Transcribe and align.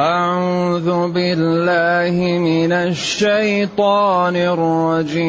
أعوذ 0.00 1.12
بالله 1.12 2.38
من 2.38 2.72
الشيطان 2.72 4.36
الرجيم. 4.36 5.20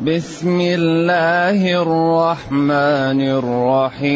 بسم 0.00 0.60
الله 0.60 1.82
الرحمن 1.82 3.20
الرحيم. 3.20 4.12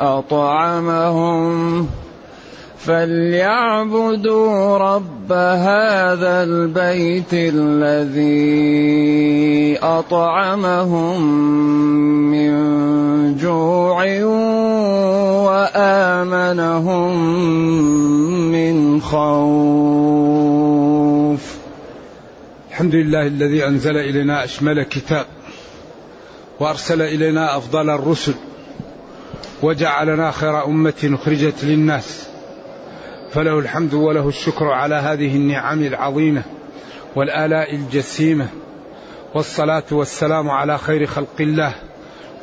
أطعمهم. 0.00 1.88
فليعبدوا 2.84 4.78
رب 4.78 5.32
هذا 5.32 6.42
البيت 6.42 7.32
الذي 7.32 8.58
أطعمهم 9.82 11.22
من 12.30 12.50
جوع 13.36 14.24
وآمنهم 15.44 17.10
من 18.52 19.00
خوف. 19.00 20.40
الحمد 22.70 22.94
لله 22.94 23.26
الذي 23.26 23.66
أنزل 23.66 23.96
إلينا 23.96 24.44
أشمل 24.44 24.82
كتاب 24.82 25.26
وأرسل 26.60 27.02
إلينا 27.02 27.56
أفضل 27.56 27.90
الرسل 27.90 28.34
وجعلنا 29.62 30.30
خير 30.30 30.64
أمة 30.64 31.10
أخرجت 31.22 31.64
للناس. 31.64 32.29
فله 33.32 33.58
الحمد 33.58 33.94
وله 33.94 34.28
الشكر 34.28 34.64
على 34.68 34.94
هذه 34.94 35.36
النعم 35.36 35.82
العظيمة 35.82 36.42
والآلاء 37.16 37.74
الجسيمة 37.74 38.48
والصلاة 39.34 39.82
والسلام 39.90 40.50
على 40.50 40.78
خير 40.78 41.06
خلق 41.06 41.40
الله 41.40 41.74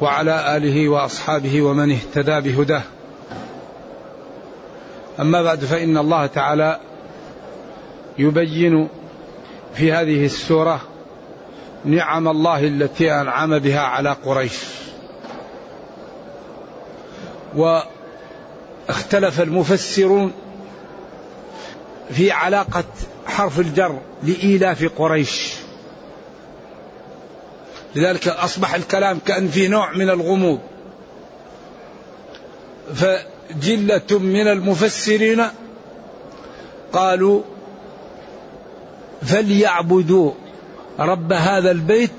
وعلى 0.01 0.57
آله 0.57 0.89
وأصحابه 0.89 1.61
ومن 1.61 1.91
اهتدى 1.91 2.41
بهداه. 2.41 2.81
أما 5.19 5.41
بعد 5.41 5.59
فإن 5.59 5.97
الله 5.97 6.25
تعالى 6.25 6.79
يبين 8.17 8.87
في 9.73 9.91
هذه 9.91 10.25
السورة 10.25 10.81
نعم 11.85 12.27
الله 12.27 12.67
التي 12.67 13.11
أنعم 13.11 13.59
بها 13.59 13.81
على 13.81 14.15
قريش. 14.25 14.63
واختلف 17.55 19.41
المفسرون 19.41 20.31
في 22.11 22.31
علاقة 22.31 22.83
حرف 23.25 23.59
الجر 23.59 23.99
لإيلاف 24.23 24.91
قريش. 24.97 25.53
لذلك 27.95 28.27
أصبح 28.27 28.73
الكلام 28.73 29.19
كأن 29.25 29.47
في 29.47 29.67
نوع 29.67 29.91
من 29.91 30.09
الغموض. 30.09 30.59
فجلة 32.95 34.19
من 34.19 34.47
المفسرين 34.47 35.43
قالوا 36.93 37.41
فليعبدوا 39.21 40.31
رب 40.99 41.33
هذا 41.33 41.71
البيت 41.71 42.11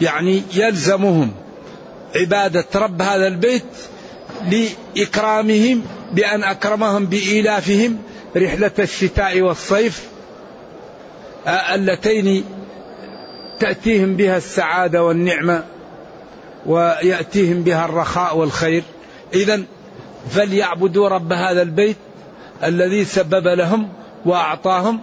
يعني 0.00 0.42
يلزمهم 0.54 1.32
عبادة 2.16 2.66
رب 2.74 3.02
هذا 3.02 3.26
البيت 3.26 3.64
لإكرامهم 4.50 5.82
بأن 6.12 6.44
أكرمهم 6.44 7.06
بإيلافهم 7.06 7.98
رحلة 8.36 8.70
الشتاء 8.78 9.40
والصيف 9.40 10.08
اللتين 11.74 12.44
تأتيهم 13.60 14.16
بها 14.16 14.36
السعادة 14.36 15.04
والنعمة 15.04 15.64
ويأتيهم 16.66 17.62
بها 17.62 17.84
الرخاء 17.84 18.36
والخير. 18.36 18.82
إذا 19.34 19.62
فليعبدوا 20.30 21.08
رب 21.08 21.32
هذا 21.32 21.62
البيت 21.62 21.96
الذي 22.64 23.04
سبب 23.04 23.46
لهم 23.46 23.88
وأعطاهم 24.24 25.00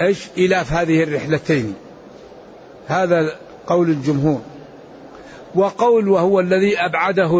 إيش؟ 0.00 0.18
إلاف 0.38 0.72
هذه 0.72 1.02
الرحلتين. 1.02 1.74
هذا 2.88 3.36
قول 3.66 3.90
الجمهور. 3.90 4.40
وقول 5.54 6.08
وهو 6.08 6.40
الذي 6.40 6.78
أبعده 6.78 7.30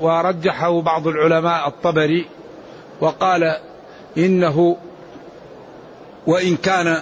ورجحه 0.00 0.80
بعض 0.80 1.06
العلماء 1.06 1.68
الطبري 1.68 2.26
وقال 3.00 3.56
إنه 4.18 4.76
وإن 6.26 6.56
كان 6.56 7.00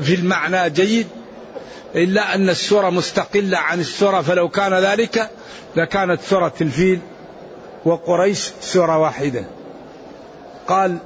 في 0.00 0.14
المعنى 0.14 0.70
جيد 0.70 1.06
إلا 1.94 2.34
أن 2.34 2.48
السورة 2.48 2.90
مستقلة 2.90 3.58
عن 3.58 3.80
السورة 3.80 4.20
فلو 4.20 4.48
كان 4.48 4.74
ذلك 4.74 5.30
لكانت 5.76 6.20
سورة 6.20 6.52
الفيل 6.60 7.00
وقريش 7.84 8.50
سورة 8.60 8.98
واحدة. 8.98 9.44
قال 10.68 10.98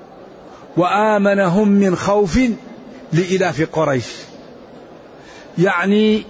وآمنهم 0.76 1.68
من 1.68 1.96
خوف 1.96 2.38
لإلاف 3.12 3.68
قريش. 3.72 4.06
يعني 5.58 6.24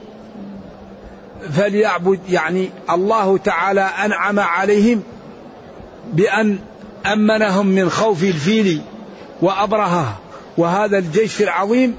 فليعبد 1.50 2.20
يعني 2.28 2.70
الله 2.90 3.38
تعالى 3.38 3.80
أنعم 3.80 4.40
عليهم 4.40 5.02
بأن 6.12 6.58
أمنهم 7.12 7.66
من 7.66 7.90
خوف 7.90 8.22
الفيل 8.22 8.82
وأبرهة 9.42 10.18
وهذا 10.56 10.98
الجيش 10.98 11.42
العظيم 11.42 11.98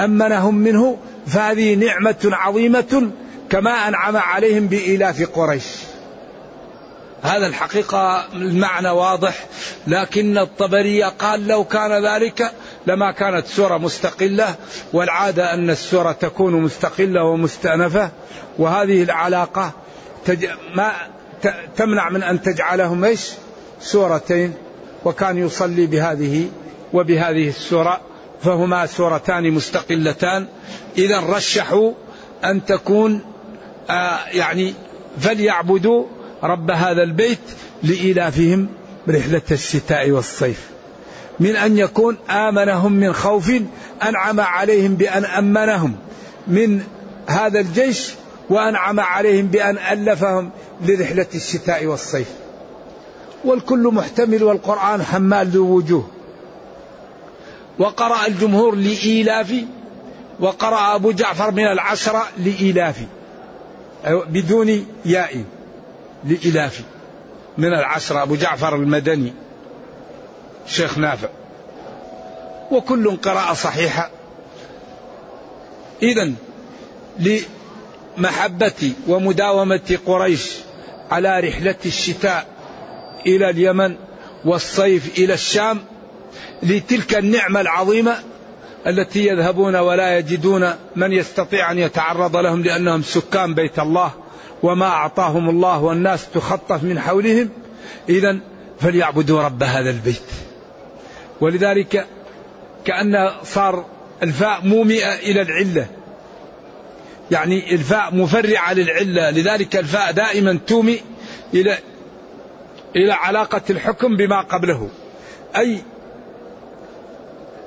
أمنهم 0.00 0.54
منه 0.54 0.98
فهذه 1.26 1.74
نعمة 1.74 2.30
عظيمة 2.32 3.10
كما 3.50 3.88
أنعم 3.88 4.16
عليهم 4.16 4.66
بإيلاف 4.66 5.30
قريش. 5.30 5.64
هذا 7.22 7.46
الحقيقة 7.46 8.26
المعنى 8.34 8.90
واضح 8.90 9.46
لكن 9.86 10.38
الطبري 10.38 11.02
قال 11.02 11.46
لو 11.46 11.64
كان 11.64 12.06
ذلك 12.06 12.52
لما 12.86 13.10
كانت 13.10 13.46
سورة 13.46 13.78
مستقلة 13.78 14.54
والعادة 14.92 15.54
أن 15.54 15.70
السورة 15.70 16.12
تكون 16.12 16.62
مستقلة 16.62 17.24
ومستأنفة 17.24 18.10
وهذه 18.58 19.02
العلاقة 19.02 19.72
تج... 20.24 20.46
ما 20.74 20.92
ت... 21.42 21.54
تمنع 21.76 22.10
من 22.10 22.22
أن 22.22 22.42
تجعلهم 22.42 23.04
إيش؟ 23.04 23.30
سورتين 23.80 24.54
وكان 25.04 25.38
يصلي 25.38 25.86
بهذه 25.86 26.48
وبهذه 26.92 27.48
السورة 27.48 28.00
فهما 28.42 28.86
سورتان 28.86 29.50
مستقلتان. 29.50 30.46
إذا 30.98 31.20
رشحوا 31.20 31.92
أن 32.44 32.64
تكون 32.64 33.20
آه 33.90 34.18
يعني 34.32 34.74
فليعبدوا 35.20 36.04
رب 36.42 36.70
هذا 36.70 37.02
البيت 37.02 37.38
لإيلافهم 37.82 38.68
رحلة 39.08 39.42
الشتاء 39.50 40.10
والصيف. 40.10 40.60
من 41.40 41.56
أن 41.56 41.78
يكون 41.78 42.16
آمنهم 42.30 42.92
من 42.92 43.12
خوف 43.12 43.52
أنعم 44.02 44.40
عليهم 44.40 44.94
بأن 44.94 45.24
أمنهم 45.24 45.96
من 46.46 46.82
هذا 47.26 47.60
الجيش 47.60 48.10
وأنعم 48.50 49.00
عليهم 49.00 49.46
بأن 49.46 49.78
ألفهم 49.78 50.50
لرحلة 50.84 51.26
الشتاء 51.34 51.86
والصيف. 51.86 52.28
والكل 53.44 53.90
محتمل 53.92 54.42
والقرآن 54.42 55.02
حمال 55.02 55.46
ذو 55.46 55.76
وجوه. 55.76 56.08
وقرأ 57.78 58.26
الجمهور 58.26 58.74
لإيلاف 58.74 59.54
وقرأ 60.40 60.94
أبو 60.94 61.10
جعفر 61.12 61.50
من 61.50 61.66
العشرة 61.66 62.26
لإيلاف. 62.38 62.96
بدون 64.06 64.86
ياء 65.04 65.44
لإلاف 66.24 66.82
من 67.58 67.68
العشرة 67.68 68.22
أبو 68.22 68.36
جعفر 68.36 68.74
المدني 68.74 69.32
شيخ 70.66 70.98
نافع. 70.98 71.28
وكل 72.70 73.16
قراءة 73.16 73.54
صحيحة. 73.54 74.10
إذا 76.02 76.32
لمحبة 78.18 78.92
ومداومة 79.08 79.98
قريش 80.06 80.52
على 81.10 81.40
رحلة 81.40 81.76
الشتاء 81.86 82.46
إلى 83.26 83.50
اليمن 83.50 83.96
والصيف 84.44 85.18
إلى 85.18 85.34
الشام 85.34 85.78
لتلك 86.62 87.18
النعمة 87.18 87.60
العظيمة 87.60 88.16
التي 88.86 89.26
يذهبون 89.26 89.76
ولا 89.76 90.18
يجدون 90.18 90.70
من 90.96 91.12
يستطيع 91.12 91.72
أن 91.72 91.78
يتعرض 91.78 92.36
لهم 92.36 92.62
لأنهم 92.62 93.02
سكان 93.02 93.54
بيت 93.54 93.78
الله 93.78 94.10
وما 94.62 94.86
أعطاهم 94.86 95.50
الله 95.50 95.82
والناس 95.82 96.30
تخطف 96.34 96.82
من 96.82 97.00
حولهم. 97.00 97.50
إذا 98.08 98.38
فليعبدوا 98.80 99.42
رب 99.42 99.62
هذا 99.62 99.90
البيت. 99.90 100.22
ولذلك 101.40 102.06
كأن 102.84 103.30
صار 103.44 103.84
الفاء 104.22 104.60
مومئة 104.64 105.14
إلى 105.14 105.42
العلة. 105.42 105.86
يعني 107.30 107.74
الفاء 107.74 108.14
مفرعة 108.14 108.72
للعلة. 108.72 109.30
لذلك 109.30 109.76
الفاء 109.76 110.12
دائما 110.12 110.58
تومي 110.66 111.00
إلى 111.54 111.78
إلى 112.96 113.12
علاقة 113.12 113.60
الحكم 113.70 114.16
بما 114.16 114.40
قبله. 114.40 114.88
أي 115.56 115.82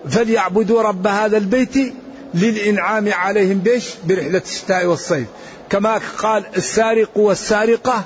فليعبدوا 0.10 0.82
رب 0.82 1.08
هذا 1.08 1.38
البيت 1.38 1.94
للإنعام 2.34 3.14
عليهم 3.14 3.60
بيش 3.60 3.90
برحلة 4.08 4.42
الشتاء 4.46 4.86
والصيف. 4.86 5.28
كما 5.70 6.00
قال 6.18 6.44
السارق 6.58 7.18
والسارقة 7.18 8.06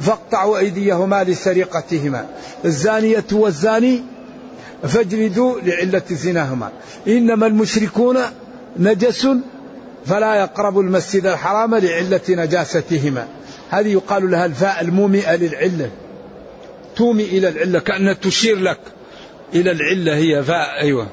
فاقطعوا 0.00 0.58
أيديهما 0.58 1.24
لسرقتهما. 1.24 2.26
الزانية 2.64 3.24
والزاني 3.32 4.02
فاجلدوا 4.82 5.60
لعلة 5.60 6.02
زناهما. 6.10 6.72
إنما 7.08 7.46
المشركون 7.46 8.18
نجس 8.76 9.28
فلا 10.06 10.34
يقربوا 10.34 10.82
المسجد 10.82 11.26
الحرام 11.26 11.74
لعلة 11.74 12.20
نجاستهما. 12.28 13.28
هذه 13.70 13.88
يقال 13.92 14.30
لها 14.30 14.46
الفاء 14.46 14.80
المومئة 14.80 15.36
للعلة. 15.36 15.90
تومي 16.96 17.22
إلى 17.24 17.48
العلة 17.48 17.78
كأنها 17.78 18.12
تشير 18.12 18.58
لك 18.58 18.78
إلى 19.54 19.70
العلة 19.70 20.16
هي 20.16 20.42
فاء 20.42 20.80
أيوة. 20.80 21.06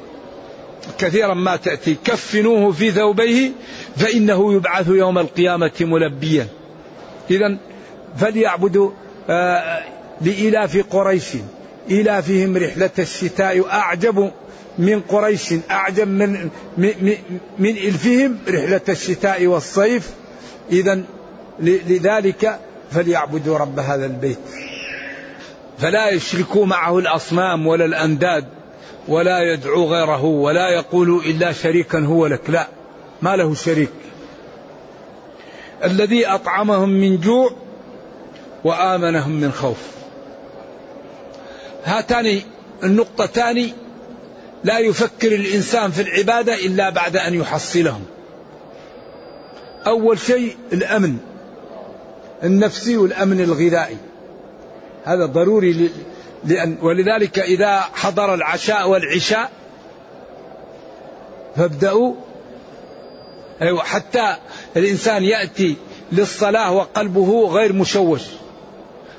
كثيرا 0.98 1.34
ما 1.34 1.56
تأتي. 1.56 1.98
كفنوه 2.04 2.72
في 2.72 2.92
ثوبيه 2.92 3.52
فإنه 3.98 4.54
يبعث 4.54 4.88
يوم 4.88 5.18
القيامة 5.18 5.72
ملبيا. 5.82 6.48
إذا 7.32 7.58
فليعبدوا 8.18 8.92
آه 9.30 9.84
لإلاف 10.22 10.86
قريش. 10.90 11.28
إلافهم 11.92 12.58
رحلة 12.58 12.90
الشتاء 13.00 13.68
أعجب 13.70 14.32
من 14.78 15.00
قريش 15.00 15.54
أعجب 15.72 16.08
من, 16.08 16.50
من, 16.78 17.14
من 17.60 17.70
إلفهم 17.70 18.38
رحلة 18.48 18.82
الشتاء 18.90 19.48
والصيف. 19.48 20.10
إذا 20.72 21.04
لذلك 21.62 22.60
فليعبدوا 22.92 23.58
رب 23.58 23.80
هذا 23.80 24.06
البيت. 24.06 24.40
فلا 25.80 26.10
يشركوا 26.10 26.66
معه 26.66 27.00
الأصنام 27.00 27.68
ولا 27.68 27.86
الأنداد 27.86 28.46
ولا 29.08 29.54
يدعو 29.54 29.86
غيره 29.86 30.24
ولا 30.24 30.70
يقول 30.70 31.22
إلا 31.26 31.52
شريكا 31.52 32.00
هو 32.00 32.28
لك. 32.28 32.50
لا 32.50 32.68
ما 33.22 33.36
له 33.36 33.54
شريك. 33.54 33.90
الذي 35.84 36.28
أطعمهم 36.28 36.90
من 36.90 37.18
جوع 37.18 37.52
وآمنهم 38.64 39.32
من 39.32 39.52
خوف. 39.52 39.78
هاتان 41.86 42.42
النقطتان 42.84 43.70
لا 44.64 44.80
يفكر 44.80 45.36
الإنسان 45.36 45.92
في 45.92 46.02
العبادة 46.02 46.54
إلا 46.54 46.90
بعد 46.90 47.18
أن 47.18 47.34
يحصلهم. 47.34 48.06
أول 49.88 50.20
شيء 50.20 50.56
الأمن. 50.74 51.18
النفسي 52.44 52.98
والأمن 52.98 53.42
الغذائي. 53.42 53.98
هذا 55.06 55.26
ضروري 55.26 55.92
لأن 56.44 56.78
ولذلك 56.82 57.40
إذا 57.40 57.80
حضر 57.80 58.34
العشاء 58.34 58.90
والعشاء 58.90 59.52
فابدأوا. 61.56 62.14
أيوة 63.62 63.84
حتى 63.84 64.36
الإنسان 64.78 65.24
يأتي 65.24 65.76
للصلاة 66.12 66.72
وقلبه 66.72 67.48
غير 67.48 67.74
مشوش. 67.74 68.22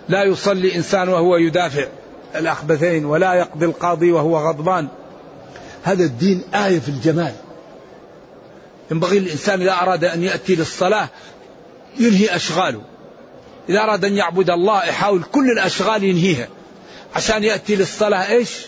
لا 0.09 0.25
يصلي 0.25 0.77
إنسان 0.77 1.09
وهو 1.09 1.37
يدافع 1.37 1.87
الأخبثين 2.37 3.05
ولا 3.05 3.35
يقضي 3.35 3.67
القاضي 3.67 4.13
وهو 4.13 4.39
غضبان. 4.39 4.89
هذا 5.83 6.05
الدين 6.05 6.43
آية 6.55 6.79
في 6.79 6.89
الجمال. 6.89 7.33
ينبغي 8.91 9.19
الإنسان 9.19 9.61
إذا 9.61 9.73
أراد 9.73 10.05
أن 10.05 10.23
يأتي 10.23 10.55
للصلاة 10.55 11.09
ينهي 11.99 12.37
أشغاله. 12.37 12.83
إذا 13.69 13.83
أراد 13.83 14.05
أن 14.05 14.17
يعبد 14.17 14.51
الله 14.51 14.85
يحاول 14.85 15.23
كل 15.23 15.51
الأشغال 15.51 16.05
ينهيها. 16.05 16.49
عشان 17.17 17.45
يأتي 17.45 17.77
للصلاة 17.77 18.31
إيش؟ 18.33 18.67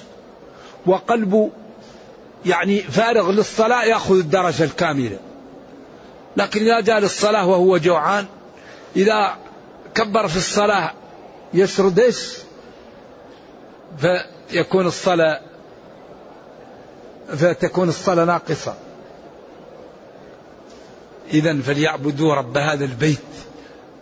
وقلبه 0.87 1.51
يعني 2.47 2.83
فارغ 2.83 3.31
للصلاة 3.31 3.85
يأخذ 3.85 4.19
الدرجة 4.19 4.65
الكاملة. 4.65 5.19
لكن 6.37 6.61
إذا 6.61 6.81
جاء 6.81 6.99
للصلاة 6.99 7.47
وهو 7.47 7.79
جوعان 7.79 8.27
إذا 8.97 9.37
كبر 9.95 10.29
في 10.29 10.37
الصلاة 10.37 10.93
يشرد 11.55 12.01
إيش؟ 12.01 12.33
فيكون 13.99 14.87
الصلاة 14.87 15.41
فتكون 17.37 17.89
الصلاة 17.89 18.25
ناقصة. 18.25 18.75
إذا 21.33 21.61
فليعبدوا 21.61 22.35
رب 22.35 22.57
هذا 22.57 22.85
البيت. 22.85 23.19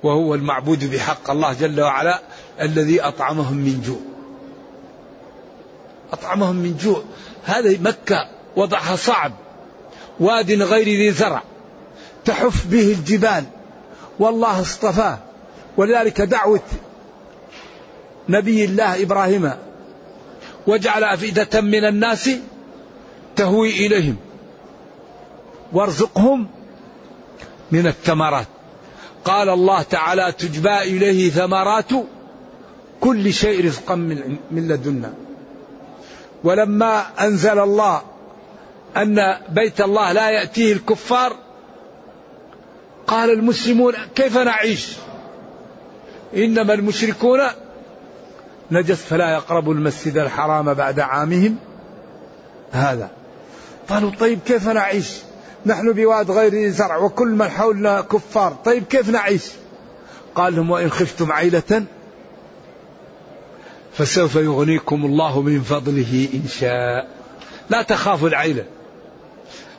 وهو 0.03 0.35
المعبود 0.35 0.91
بحق 0.95 1.31
الله 1.31 1.53
جل 1.53 1.81
وعلا 1.81 2.21
الذي 2.61 3.01
أطعمهم 3.01 3.57
من 3.57 3.83
جوع. 3.87 4.01
أطعمهم 6.13 6.57
من 6.57 6.77
جوع. 6.77 7.03
هذه 7.45 7.79
مكة 7.81 8.29
وضعها 8.57 8.97
صعب. 8.97 9.33
واد 10.21 10.53
غير 10.53 10.85
ذي 10.85 11.13
زرع. 11.13 11.43
تحف 12.25 12.67
به 12.67 12.93
الجبال. 12.93 13.45
والله 14.19 14.61
اصطفاه. 14.61 15.19
ولذلك 15.77 16.21
دعوة 16.21 16.61
نبي 18.29 18.65
الله 18.65 19.03
إبراهيم. 19.03 19.53
وجعل 20.67 21.05
أفئدة 21.05 21.61
من 21.61 21.85
الناس 21.85 22.31
تهوي 23.37 23.87
إليهم. 23.87 24.17
وارزقهم 25.73 26.49
من 27.73 27.87
الثمرات. 27.87 28.52
قال 29.25 29.49
الله 29.49 29.83
تعالى 29.83 30.33
تجبى 30.33 30.79
إليه 30.79 31.31
ثمرات 31.31 31.91
كل 33.01 33.33
شيء 33.33 33.65
رزقا 33.67 33.95
من, 33.95 34.39
لدنا. 34.51 35.13
ولما 36.45 37.07
أنزل 37.21 37.59
الله 37.59 38.03
أن 38.97 39.37
بيت 39.49 39.81
الله 39.81 40.13
لا 40.13 40.31
يأتيه 40.31 40.73
الكفار 40.73 41.37
قال 43.07 43.31
المسلمون 43.31 43.95
كيف 44.15 44.39
نعيش؟ 44.39 44.93
إنما 46.37 46.75
المشركون 46.75 47.41
نجس 48.71 49.03
فلا 49.03 49.31
يقربوا 49.31 49.75
المسجد 49.75 50.19
الحرام 50.19 50.75
بعد 50.75 51.01
عامهم. 51.01 51.57
هذا. 52.73 53.11
قالوا 53.89 54.11
طيب 54.21 54.39
كيف 54.47 54.69
نعيش؟ 54.69 55.09
نحن 55.67 55.93
بواد 55.93 56.31
غير 56.31 56.71
زرع 56.71 56.97
وكل 56.97 57.29
من 57.29 57.49
حولنا 57.49 58.01
كفار. 58.01 58.53
طيب 58.65 58.85
كيف 58.85 59.09
نعيش؟ 59.09 59.43
قال 60.35 60.57
لهم 60.57 60.71
وإن 60.71 60.91
خفتم 60.91 61.33
عيلة 61.33 61.85
فسوف 63.93 64.37
يغنيكم 64.37 65.05
الله 65.05 65.43
من 65.43 65.63
فضله 65.63 66.29
إن 66.35 66.49
شاء. 66.49 67.09
لا 67.71 67.83
تخافوا 67.83 68.29
العيلة. 68.29 68.65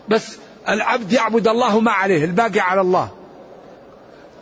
بس 0.09 0.37
العبد 0.69 1.13
يعبد 1.13 1.47
الله 1.47 1.79
ما 1.79 1.91
عليه 1.91 2.25
الباقي 2.25 2.59
على 2.59 2.81
الله. 2.81 3.09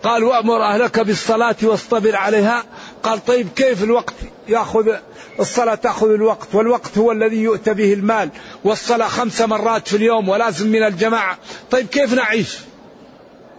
قال 0.03 0.23
وأمر 0.23 0.63
أهلك 0.63 0.99
بالصلاة 0.99 1.55
واصطبر 1.63 2.15
عليها 2.15 2.63
قال 3.03 3.25
طيب 3.25 3.47
كيف 3.55 3.83
الوقت؟ 3.83 4.13
يأخذ 4.47 4.95
الصلاة 5.39 5.75
تأخذ 5.75 6.09
الوقت 6.09 6.55
والوقت 6.55 6.97
هو 6.97 7.11
الذي 7.11 7.37
يؤتى 7.37 7.73
به 7.73 7.93
المال 7.93 8.29
والصلاة 8.63 9.07
خمس 9.07 9.41
مرات 9.41 9.87
في 9.87 9.97
اليوم 9.97 10.29
ولازم 10.29 10.67
من 10.67 10.83
الجماعة. 10.83 11.37
طيب 11.71 11.87
كيف 11.87 12.13
نعيش؟ 12.13 12.57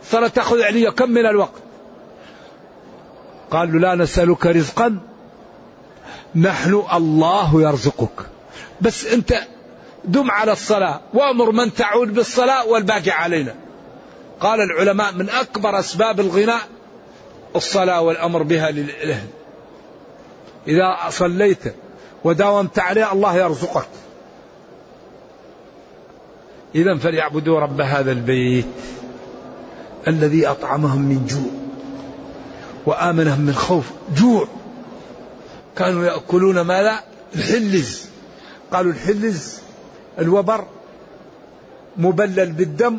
الصلاة 0.02 0.28
تأخذ 0.28 0.62
علي 0.62 0.90
كم 0.90 1.10
من 1.10 1.26
الوقت؟ 1.26 1.62
قال 3.50 3.72
له 3.72 3.78
لا 3.78 3.94
نسألك 3.94 4.46
رزقا 4.46 4.98
نحن 6.34 6.82
الله 6.92 7.62
يرزقك. 7.62 8.26
بس 8.80 9.06
أنت 9.06 9.34
دم 10.04 10.30
على 10.30 10.52
الصلاة 10.52 11.00
وأمر 11.14 11.50
من 11.50 11.74
تعود 11.74 12.14
بالصلاة 12.14 12.66
والباقي 12.66 13.10
علينا. 13.10 13.54
قال 14.40 14.60
العلماء 14.60 15.12
من 15.12 15.30
أكبر 15.30 15.78
أسباب 15.78 16.20
الغناء 16.20 16.60
الصلاة 17.56 18.00
والأمر 18.00 18.42
بها 18.42 18.70
للأهل 18.70 19.26
إذا 20.68 21.10
صليت 21.10 21.74
وداومت 22.24 22.78
عليه 22.78 23.12
الله 23.12 23.36
يرزقك. 23.36 23.88
إذا 26.74 26.96
فليعبدوا 26.96 27.60
رب 27.60 27.80
هذا 27.80 28.12
البيت 28.12 28.66
الذي 30.08 30.46
أطعمهم 30.46 31.00
من 31.00 31.26
جوع 31.26 31.52
وآمنهم 32.86 33.40
من 33.40 33.54
خوف. 33.54 33.90
جوع. 34.16 34.48
كانوا 35.76 36.04
يأكلون 36.04 36.60
ماذا؟ 36.60 37.00
الحلز. 37.34 38.06
قالوا 38.72 38.92
الحلز 38.92 39.58
الوبر 40.18 40.64
مبلل 41.96 42.52
بالدم 42.52 42.98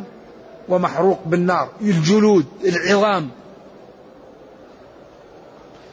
ومحروق 0.69 1.19
بالنار. 1.25 1.69
الجلود 1.81 2.45
العظام. 2.65 3.29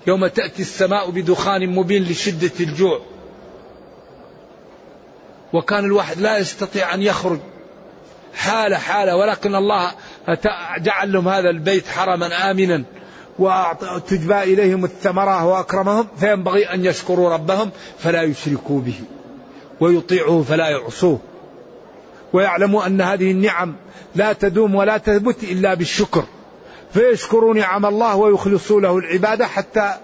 يوم 0.07 0.27
تأتي 0.27 0.63
السماء 0.63 1.11
بدخان 1.11 1.71
مبين 1.75 2.03
لشدة 2.03 2.53
الجوع. 2.61 3.01
وكان 5.53 5.85
الواحد 5.85 6.21
لا 6.21 6.39
يستطيع 6.39 6.95
أن 6.95 7.03
يخرج. 7.03 7.39
حالة 8.35 8.77
حالة 8.77 9.17
ولكن 9.17 9.55
الله 9.55 9.93
جعل 10.79 11.13
لهم 11.13 11.29
هذا 11.29 11.51
البيت 11.51 11.87
حرما 11.87 12.51
آمنا. 12.51 12.85
وتجبى 13.39 14.43
إليهم 14.43 14.85
الثمرة 14.85 15.47
وأكرمهم 15.47 16.07
فينبغي 16.17 16.65
أن 16.65 16.85
يشكروا 16.85 17.31
ربهم 17.31 17.71
فلا 17.99 18.23
يشركوا 18.23 18.81
به. 18.81 19.01
ويطيعوه 19.81 20.43
فلا 20.43 20.69
يعصوه. 20.69 21.19
ويعلموا 22.33 22.87
أن 22.87 23.01
هذه 23.01 23.31
النعم 23.31 23.75
لا 24.15 24.33
تدوم 24.33 24.75
ولا 24.75 24.99
تثبت 24.99 25.45
إلا 25.45 25.75
بالشكر. 25.75 26.25
فيشكروا 26.93 27.55
نعم 27.55 27.87
الله 27.87 28.17
ويخلصوا 28.17 28.81
له 28.81 28.99
العبادة 28.99 29.47
حتى 29.47 29.95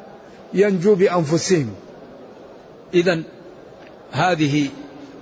ينجوا 0.55 0.95
بأنفسهم. 0.97 1.75
إذا 2.95 3.23
هذه 4.11 4.69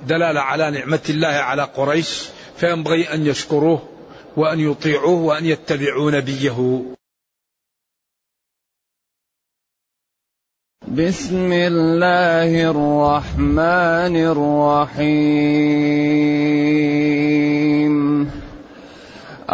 دلالة 0.06 0.40
على 0.40 0.70
نعمة 0.70 1.00
الله 1.10 1.28
على 1.28 1.62
قريش 1.62 2.28
فينبغي 2.56 3.14
أن 3.14 3.26
يشكروه 3.26 3.82
وأن 4.36 4.60
يطيعوه 4.60 5.22
وأن 5.22 5.46
يتبعوا 5.46 6.10
نبيه. 6.10 6.82
بسم 10.88 11.52
الله 11.52 12.70
الرحمن 12.70 14.16
الرحيم. 14.16 15.64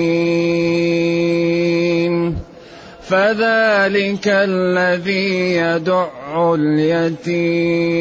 فذلك 3.02 4.26
الذي 4.26 5.56
يدع 5.56 6.08
اليتيم. 6.54 7.92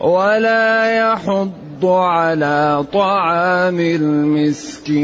ولا 0.00 0.96
يحض 0.98 1.84
على 1.84 2.84
طعام 2.92 3.80
المسكين. 3.80 4.96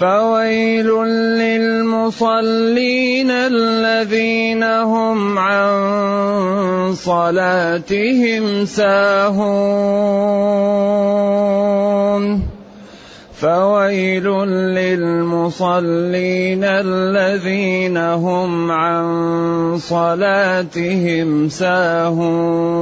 فويل 0.00 0.88
للمصلين 1.44 3.30
الذين 3.30 4.64
هم 4.64 5.38
عن 5.38 6.94
صلاتهم 6.96 8.64
ساهون. 8.64 9.60
فويل 13.40 14.24
للمصلين 14.80 16.64
الذين 16.64 17.96
هم 17.96 18.70
عن 18.72 19.04
صلاتهم 19.78 21.48
ساهون. 21.48 22.80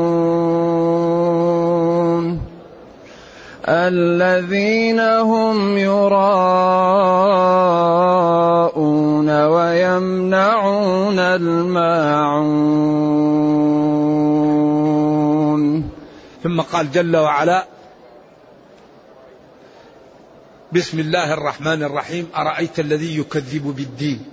الذين 3.69 5.01
هم 5.01 5.79
يراءون 5.79 6.89
ويمنعون 9.45 11.19
الماعون. 11.19 12.69
ثم 16.43 16.61
قال 16.61 16.91
جل 16.91 17.17
وعلا 17.17 17.67
بسم 20.73 20.99
الله 20.99 21.33
الرحمن 21.33 21.83
الرحيم. 21.83 22.29
أرأيت 22.37 22.81
الذي 22.81 23.19
يكذب 23.19 23.75
بالدين؟ 23.77 24.25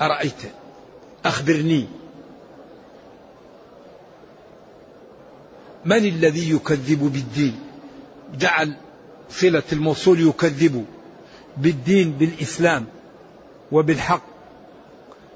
أرأيت؟ 0.00 0.42
أخبرني. 1.24 1.86
من 5.84 6.04
الذي 6.04 6.50
يكذب 6.50 7.12
بالدين؟ 7.12 7.71
جعل 8.38 8.76
صلة 9.30 9.62
الموصول 9.72 10.28
يكذب 10.28 10.86
بالدين 11.56 12.12
بالإسلام 12.12 12.86
وبالحق 13.72 14.22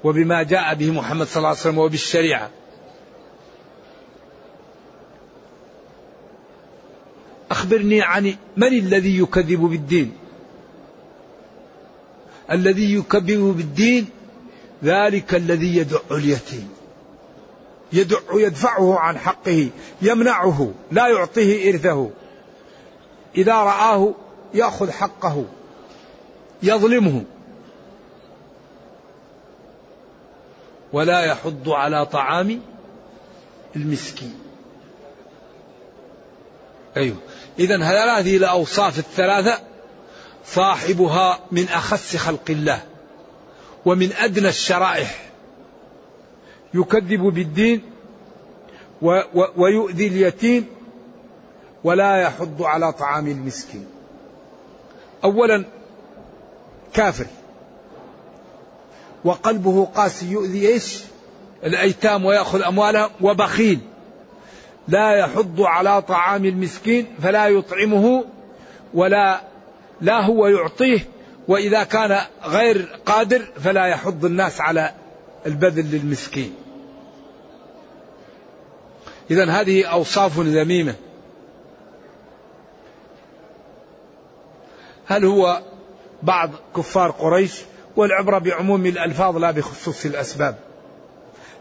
وبما 0.03 0.43
جاء 0.43 0.73
به 0.73 0.91
محمد 0.91 1.27
صلى 1.27 1.37
الله 1.37 1.49
عليه 1.49 1.59
وسلم 1.59 1.77
وبالشريعة. 1.77 2.49
أخبرني 7.51 8.01
عن 8.01 8.35
من 8.57 8.67
الذي 8.67 9.19
يكذب 9.19 9.59
بالدين؟ 9.59 10.11
الذي 12.51 12.93
يكذب 12.93 13.39
بالدين 13.57 14.09
ذلك 14.83 15.35
الذي 15.35 15.77
يدع 15.77 15.99
اليتيم. 16.11 16.69
يدع 17.93 18.19
يدفعه 18.33 18.99
عن 18.99 19.17
حقه 19.17 19.69
يمنعه 20.01 20.73
لا 20.91 21.07
يعطيه 21.07 21.71
إرثه. 21.71 22.09
إذا 23.37 23.53
رآه 23.53 24.13
يأخذ 24.53 24.91
حقه 24.91 25.45
يظلمه. 26.63 27.23
ولا 30.93 31.21
يحض 31.21 31.69
على 31.69 32.05
طعام 32.05 32.61
المسكين. 33.75 34.39
أيوه. 36.97 37.17
إذا 37.59 37.83
هذه 37.83 38.37
الأوصاف 38.37 38.99
الثلاثة؟ 38.99 39.59
صاحبها 40.45 41.39
من 41.51 41.67
أخس 41.67 42.15
خلق 42.17 42.49
الله 42.49 42.81
ومن 43.85 44.13
أدنى 44.13 44.49
الشرائح. 44.49 45.29
يكذب 46.73 47.21
بالدين 47.21 47.81
ويؤذي 49.57 50.07
اليتيم 50.07 50.76
ولا 51.83 52.17
يحض 52.17 52.63
على 52.63 52.91
طعام 52.91 53.27
المسكين 53.27 53.87
أولا 55.23 55.65
كافر 56.93 57.25
وقلبه 59.23 59.85
قاسي 59.85 60.31
يؤذي 60.31 60.67
إيش؟ 60.67 60.99
الأيتام 61.63 62.25
ويأخذ 62.25 62.61
اموالهم 62.61 63.09
وبخيل 63.21 63.79
لا 64.87 65.15
يحض 65.15 65.61
على 65.61 66.01
طعام 66.01 66.45
المسكين 66.45 67.07
فلا 67.21 67.47
يطعمه 67.47 68.25
ولا 68.93 69.41
لا 70.01 70.25
هو 70.25 70.47
يعطيه 70.47 70.99
وإذا 71.47 71.83
كان 71.83 72.21
غير 72.45 72.99
قادر 73.05 73.41
فلا 73.63 73.85
يحض 73.85 74.25
الناس 74.25 74.61
على 74.61 74.91
البذل 75.45 75.91
للمسكين. 75.91 76.53
اذا 79.31 79.51
هذه 79.51 79.85
أوصاف 79.85 80.39
ذميمة. 80.39 80.95
هل 85.07 85.25
هو 85.25 85.61
بعض 86.23 86.51
كفار 86.75 87.11
قريش 87.11 87.51
والعبرة 87.95 88.37
بعموم 88.37 88.85
الألفاظ 88.85 89.37
لا 89.37 89.51
بخصوص 89.51 90.05
الأسباب. 90.05 90.57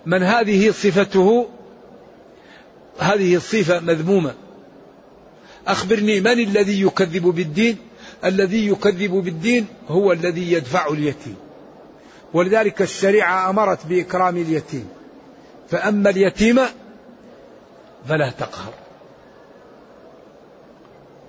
من 0.07 0.23
هذه 0.23 0.71
صفته 0.71 1.49
هذه 2.99 3.37
الصفة 3.37 3.81
مذمومة. 3.81 4.35
أخبرني 5.67 6.21
من 6.21 6.27
الذي 6.27 6.83
يكذب 6.83 7.23
بالدين؟ 7.23 7.79
الذي 8.25 8.69
يكذب 8.69 9.11
بالدين 9.11 9.67
هو 9.89 10.13
الذي 10.13 10.53
يدفع 10.53 10.87
اليتيم. 10.87 11.37
ولذلك 12.35 12.83
الشريعة 12.83 13.51
أمرت 13.51 13.87
بإكرام 13.87 14.37
اليتيم. 14.37 14.89
فأما 15.71 16.11
اليتيم 16.11 16.61
فلا 18.09 18.31
تقهر. 18.31 18.73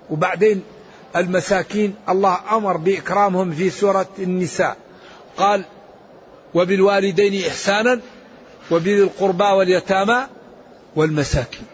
وبعدين 0.09 0.63
المساكين 1.19 1.95
الله 2.09 2.39
أمر 2.51 2.77
بإكرامهم 2.77 3.51
في 3.51 3.69
سورة 3.69 4.09
النساء. 4.19 4.77
قال 5.37 5.63
وبالوالدين 6.53 7.45
إحسانا 7.47 7.99
وبذي 8.71 9.03
القربى 9.03 9.43
واليتامى 9.43 10.27
والمساكين. 10.95 11.65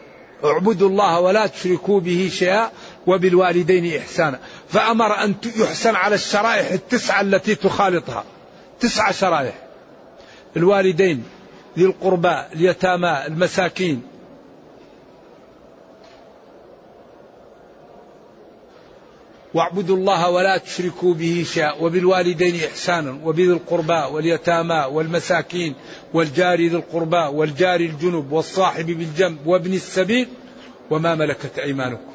اعبدوا 0.43 0.89
الله 0.89 1.19
ولا 1.19 1.47
تشركوا 1.47 1.99
به 1.99 2.29
شيئا 2.33 2.71
وبالوالدين 3.07 3.97
إحسانا. 4.01 4.39
فأمر 4.69 5.23
أن 5.23 5.35
يحسن 5.55 5.95
على 5.95 6.15
الشرائح 6.15 6.71
التسعة 6.71 7.21
التي 7.21 7.55
تخالطها. 7.55 8.23
تسعة 8.79 9.11
شرائح. 9.11 9.53
الوالدين 10.57 11.23
ذي 11.77 11.85
القربى 11.85 12.43
اليتامى 12.53 13.23
المساكين. 13.27 14.12
واعبدوا 19.53 19.97
الله 19.97 20.29
ولا 20.29 20.57
تشركوا 20.57 21.13
به 21.13 21.45
شيئا. 21.53 21.71
وبالوالدين 21.81 22.63
إحسانا 22.63 23.19
وبذي 23.23 23.43
القربى 23.43 24.13
واليتامى 24.13 24.85
والمساكين 24.91 25.75
والجار 26.13 26.59
ذي 26.59 26.75
القربى 26.75 27.37
والجار 27.37 27.79
الجنب 27.79 28.31
والصاحب 28.31 28.85
بالجنب 28.85 29.47
وابن 29.47 29.73
السبيل 29.73 30.27
وما 30.89 31.15
ملكت 31.15 31.59
أيمانكم. 31.59 32.13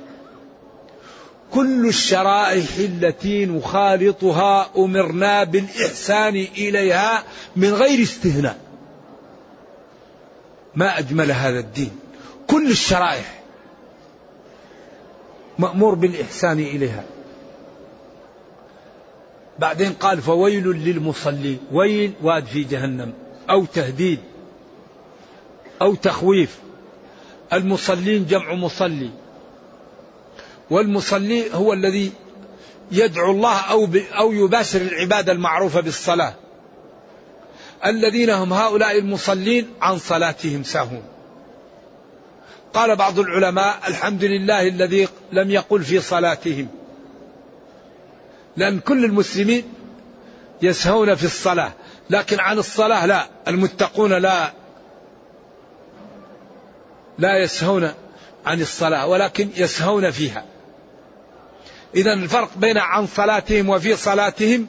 كل 1.50 1.88
الشرائح 1.88 2.68
التي 2.78 3.47
نخالطها 3.47 4.71
أمرنا 4.76 5.45
بالإحسان 5.45 6.37
إليها 6.37 7.25
من 7.57 7.75
غير 7.75 8.02
استثناء 8.02 8.59
ما 10.75 10.99
أجمل 10.99 11.33
هذا 11.33 11.59
الدين. 11.59 11.99
كل 12.47 12.71
الشرائح 12.71 13.42
مأمور 15.59 15.95
بالإحسان 15.95 16.59
إليها. 16.59 17.04
بعدين 19.58 19.92
قال 19.92 20.22
فويل 20.22 20.66
للمصلين 20.68 21.58
ويل 21.72 22.12
واد 22.22 22.46
في 22.46 22.64
جهنم 22.64 23.12
أو 23.50 23.64
تهديد 23.64 24.18
أو 25.82 25.94
تخويف. 25.94 26.58
المصلين 27.52 28.26
جمع 28.26 28.54
مصلي 28.54 29.10
والمصلي 30.70 31.54
هو 31.54 31.72
الذي 31.72 32.12
يدعو 32.92 33.30
الله 33.30 33.56
أو, 33.58 33.88
أو 34.18 34.32
يباشر 34.32 34.80
العبادة 34.80 35.32
المعروفة 35.32 35.80
بالصلاة. 35.80 36.34
الذين 37.86 38.30
هم 38.30 38.52
هؤلاء 38.52 38.98
المصلين 38.98 39.68
عن 39.80 39.98
صلاتهم 39.98 40.62
ساهون. 40.62 41.02
قال 42.74 42.96
بعض 42.96 43.18
العلماء 43.18 43.78
الحمد 43.88 44.24
لله 44.24 44.68
الذي 44.68 45.08
لم 45.32 45.50
يقل 45.50 45.82
في 45.82 46.00
صلاتهم. 46.00 46.68
لأن 48.58 48.80
كل 48.80 49.04
المسلمين 49.04 49.64
يسهون 50.62 51.14
في 51.14 51.24
الصلاة 51.24 51.72
لكن 52.10 52.40
عن 52.40 52.58
الصلاة 52.58 53.06
لا 53.06 53.26
المتقون 53.48 54.12
لا 54.12 54.52
لا 57.18 57.38
يسهون 57.42 57.92
عن 58.46 58.60
الصلاة 58.60 59.06
ولكن 59.06 59.48
يسهون 59.56 60.10
فيها. 60.10 60.44
إذا 61.94 62.12
الفرق 62.12 62.50
بين 62.56 62.78
عن 62.78 63.06
صلاتهم 63.06 63.68
وفي 63.68 63.96
صلاتهم 63.96 64.66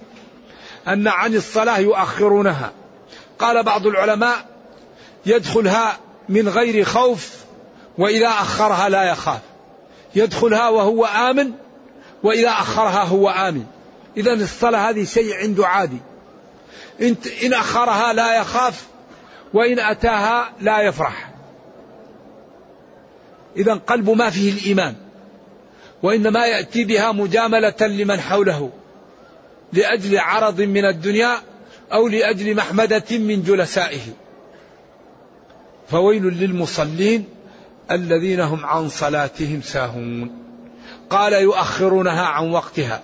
أن 0.87 1.07
عن 1.07 1.35
الصلاة 1.35 1.79
يؤخرونها. 1.79 2.71
قال 3.39 3.63
بعض 3.63 3.87
العلماء 3.87 4.45
يدخلها 5.25 5.99
من 6.29 6.49
غير 6.49 6.85
خوف 6.85 7.35
وإذا 7.97 8.27
أخرها 8.27 8.89
لا 8.89 9.03
يخاف. 9.03 9.41
يدخلها 10.15 10.69
وهو 10.69 11.05
آمن 11.05 11.51
وإذا 12.23 12.49
أخرها 12.49 13.03
هو 13.03 13.29
آمن. 13.29 13.65
إذا 14.17 14.33
الصلاة 14.33 14.89
هذه 14.89 15.03
شيء 15.03 15.35
عنده 15.35 15.67
عادي. 15.67 15.97
إن 17.43 17.53
أخرها 17.53 18.13
لا 18.13 18.37
يخاف 18.37 18.87
وإن 19.53 19.79
أتاها 19.79 20.53
لا 20.61 20.81
يفرح. 20.81 21.31
إذا 23.57 23.73
قلب 23.73 24.09
ما 24.09 24.29
فيه 24.29 24.51
الإيمان 24.51 24.95
وإنما 26.03 26.45
يأتي 26.45 26.83
بها 26.83 27.11
مجاملة 27.11 27.75
لمن 27.81 28.19
حوله 28.19 28.69
لأجل 29.73 30.17
عرض 30.17 30.61
من 30.61 30.85
الدنيا 30.85 31.35
أو 31.93 32.07
لأجل 32.07 32.55
محمدة 32.55 33.05
من 33.11 33.43
جلسائه. 33.43 34.01
فويل 35.89 36.23
للمصلين 36.23 37.25
الذين 37.91 38.39
هم 38.39 38.65
عن 38.65 38.89
صلاتهم 38.89 39.61
ساهون. 39.61 40.31
قال 41.09 41.33
يؤخرونها 41.33 42.25
عن 42.25 42.51
وقتها. 42.51 43.03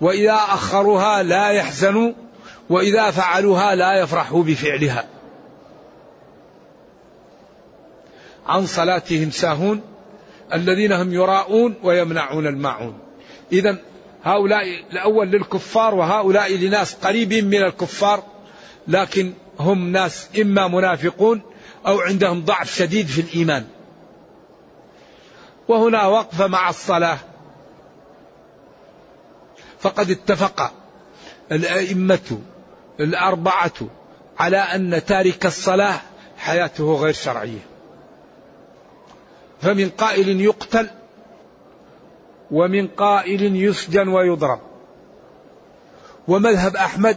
وإذا 0.00 0.34
أخروها 0.34 1.22
لا 1.22 1.48
يحزنوا 1.48 2.12
وإذا 2.70 3.10
فعلوها 3.10 3.74
لا 3.74 4.00
يفرحوا 4.02 4.42
بفعلها. 4.42 5.04
عن 8.46 8.66
صلاتهم 8.66 9.30
ساهون 9.30 9.82
الذين 10.54 10.92
هم 10.92 11.12
يراءون 11.12 11.74
ويمنعون 11.82 12.46
الماعون. 12.46 12.98
إذا 13.52 13.78
هؤلاء 14.24 14.62
الأول 14.92 15.28
للكفار 15.28 15.94
وهؤلاء 15.94 16.56
لناس 16.56 16.94
قريبين 16.94 17.44
من 17.44 17.62
الكفار 17.62 18.22
لكن 18.88 19.32
هم 19.60 19.92
ناس 19.92 20.28
إما 20.40 20.68
منافقون 20.68 21.42
أو 21.86 22.00
عندهم 22.00 22.44
ضعف 22.44 22.74
شديد 22.74 23.06
في 23.06 23.20
الإيمان. 23.20 23.64
وهنا 25.68 26.06
وقفة 26.06 26.46
مع 26.46 26.68
الصلاة. 26.68 27.18
فقد 29.80 30.10
اتفق 30.10 30.72
الأئمة 31.52 32.38
الأربعة 33.00 33.72
على 34.38 34.56
أن 34.56 35.04
تارك 35.06 35.46
الصلاة 35.46 36.00
حياته 36.38 36.94
غير 36.94 37.12
شرعية. 37.12 37.66
فمن 39.60 39.88
قائل 39.88 40.40
يقتل 40.40 40.88
ومن 42.50 42.88
قائل 42.88 43.56
يسجن 43.56 44.08
ويضرب. 44.08 44.60
ومذهب 46.28 46.76
أحمد 46.76 47.16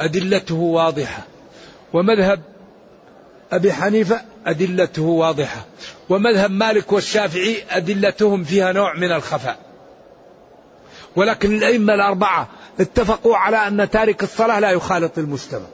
أدلته 0.00 0.54
واضحة. 0.54 1.22
ومذهب 1.92 2.40
أبي 3.52 3.72
حنيفة 3.72 4.20
أدلته 4.46 5.02
واضحة. 5.02 5.64
ومذهب 6.08 6.50
مالك 6.50 6.92
والشافعي 6.92 7.62
أدلتهم 7.70 8.44
فيها 8.44 8.72
نوع 8.72 8.94
من 8.94 9.12
الخفاء. 9.12 9.69
ولكن 11.16 11.56
الأئمة 11.56 11.94
الأربعة 11.94 12.48
اتفقوا 12.80 13.36
على 13.36 13.56
أن 13.56 13.90
تارك 13.90 14.22
الصلاة 14.22 14.60
لا 14.60 14.70
يخالط 14.70 15.18
المجتمع. 15.18 15.66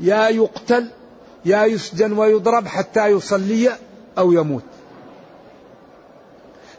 يا 0.00 0.28
يقتل 0.28 0.90
يا 1.44 1.64
يسجن 1.64 2.12
ويضرب 2.12 2.66
حتى 2.66 3.06
يصلي 3.06 3.70
أو 4.18 4.32
يموت. 4.32 4.62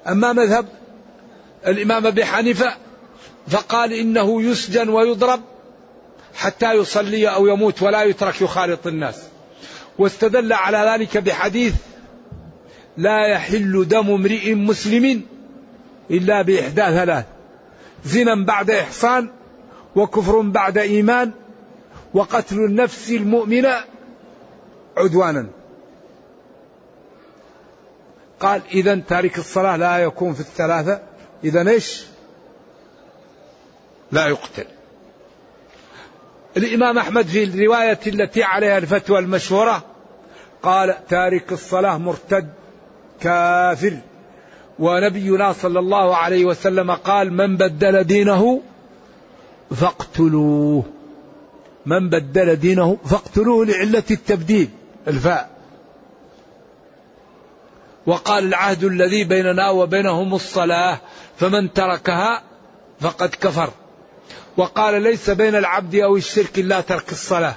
أما 0.07 0.33
مذهب 0.33 0.65
الإمام 1.67 2.07
أبي 2.07 2.25
حنيفة 2.25 2.75
فقال 3.47 3.93
إنه 3.93 4.41
يسجن 4.41 4.89
ويضرب 4.89 5.41
حتى 6.35 6.73
يصلي 6.73 7.27
أو 7.27 7.47
يموت 7.47 7.81
ولا 7.81 8.03
يترك 8.03 8.41
يخالط 8.41 8.87
الناس. 8.87 9.23
واستدل 9.97 10.53
على 10.53 10.77
ذلك 10.77 11.17
بحديث 11.17 11.73
لا 12.97 13.27
يحل 13.27 13.87
دم 13.87 14.11
امرئ 14.11 14.53
مسلم 14.53 15.21
إلا 16.11 16.41
بإحدى 16.41 16.81
ثلاث. 16.81 17.25
زنا 18.05 18.45
بعد 18.45 18.71
إحصان 18.71 19.29
وكفر 19.95 20.41
بعد 20.41 20.77
إيمان 20.77 21.31
وقتل 22.13 22.55
النفس 22.55 23.09
المؤمنة 23.09 23.75
عدوانا. 24.97 25.47
قال 28.39 28.61
إذا 28.73 28.95
تارك 28.95 29.37
الصلاة 29.37 29.75
لا 29.75 29.97
يكون 29.97 30.33
في 30.33 30.39
الثلاثة. 30.39 31.01
إذا 31.43 31.69
إيش؟ 31.69 32.05
لا 34.11 34.27
يقتل. 34.27 34.65
الإمام 36.57 36.97
أحمد 36.97 37.25
في 37.25 37.43
الرواية 37.43 37.99
التي 38.07 38.43
عليها 38.43 38.77
الفتوى 38.77 39.19
المشهورة 39.19 39.83
قال 40.63 40.95
تارك 41.09 41.51
الصلاة 41.51 41.97
مرتد 41.97 42.49
كافر. 43.21 43.97
ونبينا 44.79 45.53
صلى 45.53 45.79
الله 45.79 46.15
عليه 46.15 46.45
وسلم 46.45 46.91
قال 46.91 47.33
من 47.33 47.57
بدل 47.57 48.03
دينه 48.03 48.61
فاقتلوه. 49.75 50.83
من 51.85 52.09
بدل 52.09 52.55
دينه 52.55 52.97
فاقتلوه 53.05 53.65
لعلة 53.65 54.03
التبديل 54.11 54.69
الفاء. 55.07 55.49
وقال 58.05 58.43
العهد 58.43 58.83
الذي 58.83 59.23
بيننا 59.23 59.69
وبينهم 59.69 60.33
الصلاة 60.33 60.99
فمن 61.37 61.73
تركها 61.73 62.43
فقد 62.99 63.29
كفر. 63.29 63.69
وقال 64.57 65.01
ليس 65.01 65.29
بين 65.29 65.55
العبد 65.55 65.95
أو 65.95 66.17
الشرك 66.17 66.59
إلا 66.59 66.81
ترك 66.81 67.11
الصلاة. 67.11 67.55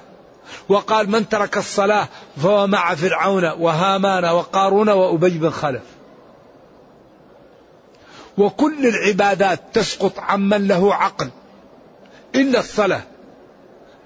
وقال 0.68 1.10
من 1.10 1.28
ترك 1.28 1.56
الصلاة 1.56 2.08
فهو 2.36 2.66
مع 2.66 2.94
فرعون 2.94 3.44
وهامان 3.44 4.24
وقارون 4.24 4.88
وأبي 4.88 5.38
بن 5.38 5.50
خلف. 5.50 5.99
وكل 8.38 8.86
العبادات 8.86 9.60
تسقط 9.72 10.18
عمن 10.18 10.68
له 10.68 10.94
عقل. 10.94 11.30
إلا 12.34 12.60
الصلاة 12.60 13.02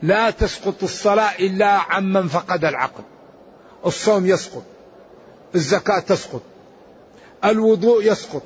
لا 0.03 0.31
تسقط 0.31 0.83
الصلاة 0.83 1.39
إلا 1.39 1.67
عمن 1.67 2.29
فقد 2.29 2.65
العقل. 2.65 3.03
الصوم 3.87 4.27
يسقط 4.27 4.63
الزكاة 5.55 5.99
تسقط 5.99 6.43
الوضوء 7.45 8.13
يسقط. 8.13 8.43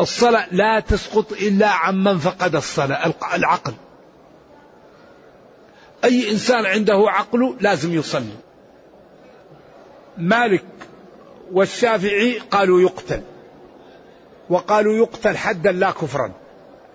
الصلاة 0.00 0.46
لا 0.50 0.80
تسقط 0.80 1.32
إلا 1.32 1.68
عمن 1.68 2.18
فقد 2.18 2.56
الصلاة 2.56 3.14
العقل. 3.34 3.74
أي 6.04 6.30
إنسان 6.30 6.66
عنده 6.66 7.04
عقل 7.08 7.56
لازم 7.60 7.94
يصلي. 7.94 8.36
مالك 10.18 10.64
والشافعي 11.52 12.38
قالوا 12.38 12.80
يقتل. 12.80 13.22
وقالوا 14.50 14.94
يقتل 14.94 15.36
حدا 15.36 15.72
لا 15.72 15.90
كفرا. 15.90 16.32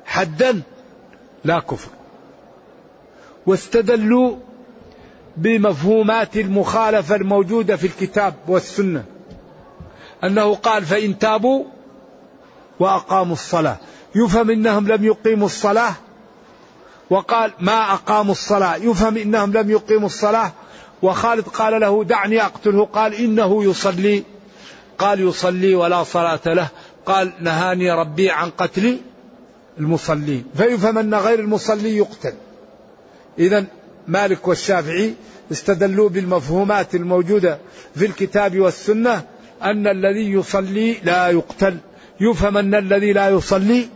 حدا 0.06 0.62
لا 1.46 1.60
كفر. 1.60 1.90
واستدلوا 3.46 4.36
بمفهومات 5.38 6.38
المخالفة 6.38 7.16
الموجودة 7.16 7.76
في 7.76 7.88
الكتاب 7.88 8.34
والسنة. 8.48 9.04
أنه 10.24 10.56
قال 10.56 10.86
فإن 10.86 11.20
تابوا 11.20 11.66
وأقاموا 12.80 13.34
الصلاة. 13.34 13.78
يفهم 14.16 14.50
إنهم 14.50 14.88
لم 14.88 15.04
يقيموا 15.04 15.46
الصلاة 15.46 15.94
وقال 17.10 17.52
ما 17.60 17.94
أقاموا 17.94 18.32
الصلاة. 18.32 18.76
يفهم 18.76 19.18
إنهم 19.18 19.54
لم 19.54 19.70
يقيموا 19.70 20.06
الصلاة 20.06 20.52
وخالد 21.02 21.48
قال 21.48 21.82
له 21.82 22.04
دعني 22.04 22.42
أقتله. 22.42 22.86
قال 22.86 23.14
إنه 23.14 23.64
يصلي. 23.64 24.24
قال 24.98 25.28
يصلي 25.28 25.76
ولا 25.76 26.04
صلاة 26.04 26.40
له. 26.46 26.68
قال 27.06 27.32
نهاني 27.40 27.92
ربي 27.92 28.30
عن 28.30 28.50
قتل 28.50 28.98
المصلين. 29.78 30.46
فيفهم 30.56 30.98
أن 30.98 31.16
غير 31.16 31.40
المصلي 31.40 31.98
يقتل. 31.98 32.34
إذا 33.40 33.66
مالك 34.08 34.48
والشافعي 34.48 35.14
استدلوا 35.52 36.10
بالمفهومات 36.10 36.96
الموجودة 36.96 37.58
في 37.96 38.06
الكتاب 38.06 38.60
والسنة 38.60 39.24
أن 39.64 39.88
الذي 39.88 40.32
يصلي 40.32 40.98
لا 41.04 41.28
يقتل. 41.28 41.78
يفهم 42.20 42.58
أن 42.58 42.76
الذي 42.76 43.14
لا 43.14 43.30
يصلي 43.30 43.88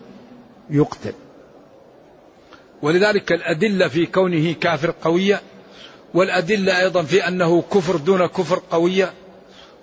يقتل. 0.69 1.13
ولذلك 2.81 3.31
الأدلة 3.31 3.87
في 3.87 4.05
كونه 4.05 4.53
كافر 4.53 4.93
قوية 5.01 5.41
والأدلة 6.13 6.79
أيضا 6.79 7.03
في 7.03 7.27
أنه 7.27 7.61
كفر 7.61 7.95
دون 7.95 8.25
كفر 8.25 8.61
قوية. 8.71 9.13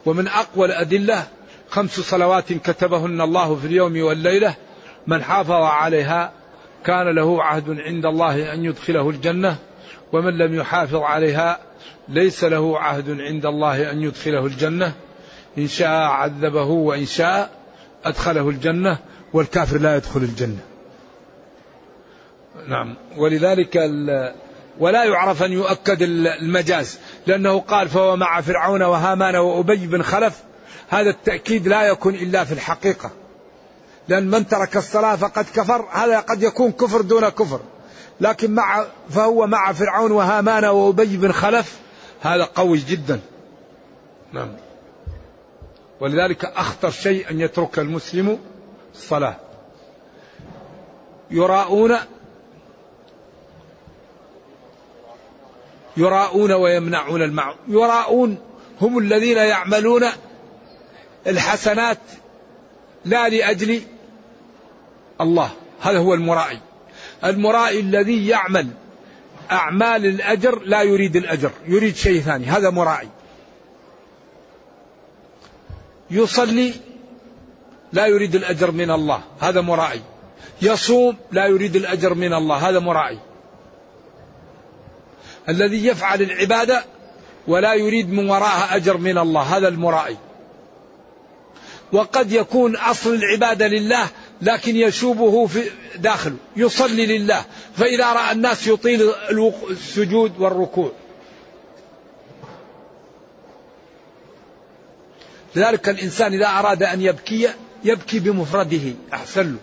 ومن 0.07 0.29
أقوى 0.29 0.67
الأدلة 0.67 1.27
خمس 1.73 2.01
صلوات 2.01 2.53
كتبهن 2.53 3.21
الله 3.21 3.57
في 3.57 3.67
اليوم 3.67 4.03
والليلة 4.03 4.55
من 5.07 5.23
حافظ 5.23 5.51
عليها 5.51 6.33
كان 6.85 7.15
له 7.15 7.43
عهد 7.43 7.81
عند 7.81 8.07
الله 8.07 8.55
أن 8.55 8.65
يدخله 8.65 9.11
الجنة 9.11 9.57
ومن 10.13 10.39
لم 10.39 10.55
يحافظ 10.55 10.97
عليها 10.97 11.59
ليس 12.09 12.45
له 12.45 12.79
عهد 12.79 13.21
عند 13.21 13.47
الله 13.47 13.91
أن 13.91 14.03
يدخله 14.03 14.47
الجنة. 14.47 14.93
إن 15.59 15.67
شاء 15.67 15.89
عذبه 15.89 16.65
وإن 16.65 17.07
شاء 17.07 17.51
أدخله 18.05 18.49
الجنة 18.49 18.99
والكافر 19.33 19.79
لا 19.79 19.97
يدخل 19.97 20.21
الجنة. 20.21 20.61
نعم. 22.69 22.97
ولذلك 23.17 23.77
ولا 24.79 25.05
يعرف 25.05 25.43
أن 25.43 25.53
يؤكد 25.53 26.03
المجاز 26.03 26.99
لأنه 27.27 27.61
قال 27.61 27.89
فهو 27.89 28.17
مع 28.17 28.41
فرعون 28.41 28.83
وهامان 28.83 29.37
وأبي 29.37 29.87
بن 29.87 30.03
خلف 30.03 30.43
هذا 30.93 31.11
التأكيد 31.11 31.69
لا 31.69 31.83
يكون 31.83 32.15
إلا 32.15 32.45
في 32.45 32.53
الحقيقة. 32.53 33.11
لأن 34.09 34.31
من 34.31 34.49
ترك 34.49 34.77
الصلاة 34.77 35.17
فقد 35.17 35.45
كفر 35.55 35.89
هذا 35.93 36.21
قد 36.21 36.43
يكون 36.43 36.73
كفر 36.73 37.01
دون 37.01 37.29
كفر. 37.29 37.61
لكن 38.21 38.51
مع 38.51 38.85
فهو 39.11 39.47
مع 39.47 39.73
فرعون 39.73 40.13
وهامان 40.13 40.65
وأبي 40.65 41.17
بن 41.17 41.33
خلف 41.33 41.79
هذا 42.21 42.45
قوي 42.45 42.79
جدا. 42.79 43.21
نعم. 44.33 44.49
ولذلك 46.01 46.45
أخطر 46.45 46.91
شيء 46.91 47.31
أن 47.31 47.41
يترك 47.41 47.79
المسلم 47.79 48.39
الصلاة. 48.95 49.37
يراؤون 51.31 51.97
يراؤون 55.97 56.53
ويمنعون 56.53 57.23
المعروف 57.23 57.59
يراؤون 57.69 58.39
هم 58.81 58.99
الذين 58.99 59.37
يعملون 59.37 60.05
الحسنات 61.27 61.99
لا 63.05 63.29
لأجل 63.29 63.83
الله. 65.21 65.51
هذا 65.81 65.99
هو 65.99 66.15
المرائي. 66.15 66.59
المرائي 67.25 67.81
الذي 67.81 68.27
يعمل 68.27 68.69
أعمال 69.51 70.07
الأجر 70.07 70.63
لا 70.65 70.83
يريد 70.83 71.17
الأجر 71.17 71.51
يريد 71.67 71.97
شيء 71.97 72.21
ثاني. 72.21 72.47
هذا 72.47 72.71
مرائي. 72.71 73.09
يصلي 76.11 76.75
لا 77.93 78.07
يريد 78.07 78.35
الأجر 78.35 78.71
من 78.71 78.91
الله. 78.91 79.23
هذا 79.41 79.61
مرائي. 79.61 80.03
يصوم 80.63 81.17
لا 81.33 81.47
يريد 81.47 81.77
الأجر 81.77 82.15
من 82.15 82.35
الله. 82.35 82.69
هذا 82.69 82.79
مرائي. 82.79 83.19
الذي 85.49 85.87
يفعل 85.87 86.23
العبادة 86.23 86.85
ولا 87.49 87.75
يريد 87.75 88.13
من 88.13 88.31
وراءها 88.31 88.77
أجر 88.77 88.97
من 88.97 89.19
الله. 89.19 89.43
هذا 89.43 89.69
المرائي. 89.69 90.17
وقد 91.93 92.33
يكون 92.33 92.77
أصل 92.77 93.15
العبادة 93.15 93.67
لله 93.67 94.09
لكن 94.43 94.77
يشوبه 94.77 95.47
في 95.47 95.71
داخله 95.97 96.37
يصلي 96.57 97.19
لله 97.19 97.45
فإذا 97.77 98.13
رأى 98.13 98.33
الناس 98.33 98.67
يطيل 98.67 99.13
السجود 99.71 100.41
والركوع. 100.41 100.93
لذلك 105.57 105.89
الإنسان 105.89 106.33
إذا 106.33 106.47
أراد 106.47 106.83
أن 106.83 107.01
يبكي 107.01 107.49
يبكي 107.85 108.19
بمفرده 108.19 108.93
أحسن 109.13 109.53
له. 109.53 109.59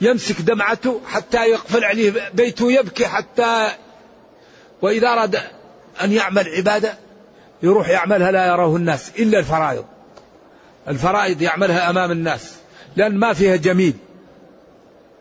يمسك 0.00 0.40
دمعته 0.40 1.00
حتى 1.06 1.44
يقفل 1.44 1.84
عليه 1.84 2.30
بيته 2.34 2.72
يبكي 2.72 3.06
حتى 3.06 3.70
وإذا 4.82 5.08
أراد 5.08 5.40
أن 6.02 6.12
يعمل 6.12 6.48
عبادة 6.48 6.94
يروح 7.62 7.88
يعملها 7.88 8.32
لا 8.32 8.46
يراه 8.46 8.76
الناس 8.76 9.10
إلا 9.18 9.38
الفرائض. 9.38 9.84
الفرائض 10.88 11.42
يعملها 11.42 11.90
أمام 11.90 12.10
الناس 12.10 12.54
لأن 12.96 13.16
ما 13.16 13.32
فيها 13.32 13.56
جميل. 13.56 13.94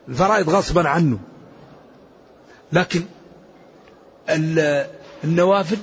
الفرائض 0.10 0.50
غصبا 0.50 0.90
عنه. 0.90 1.20
لكن 2.74 3.04
النوافل 5.24 5.78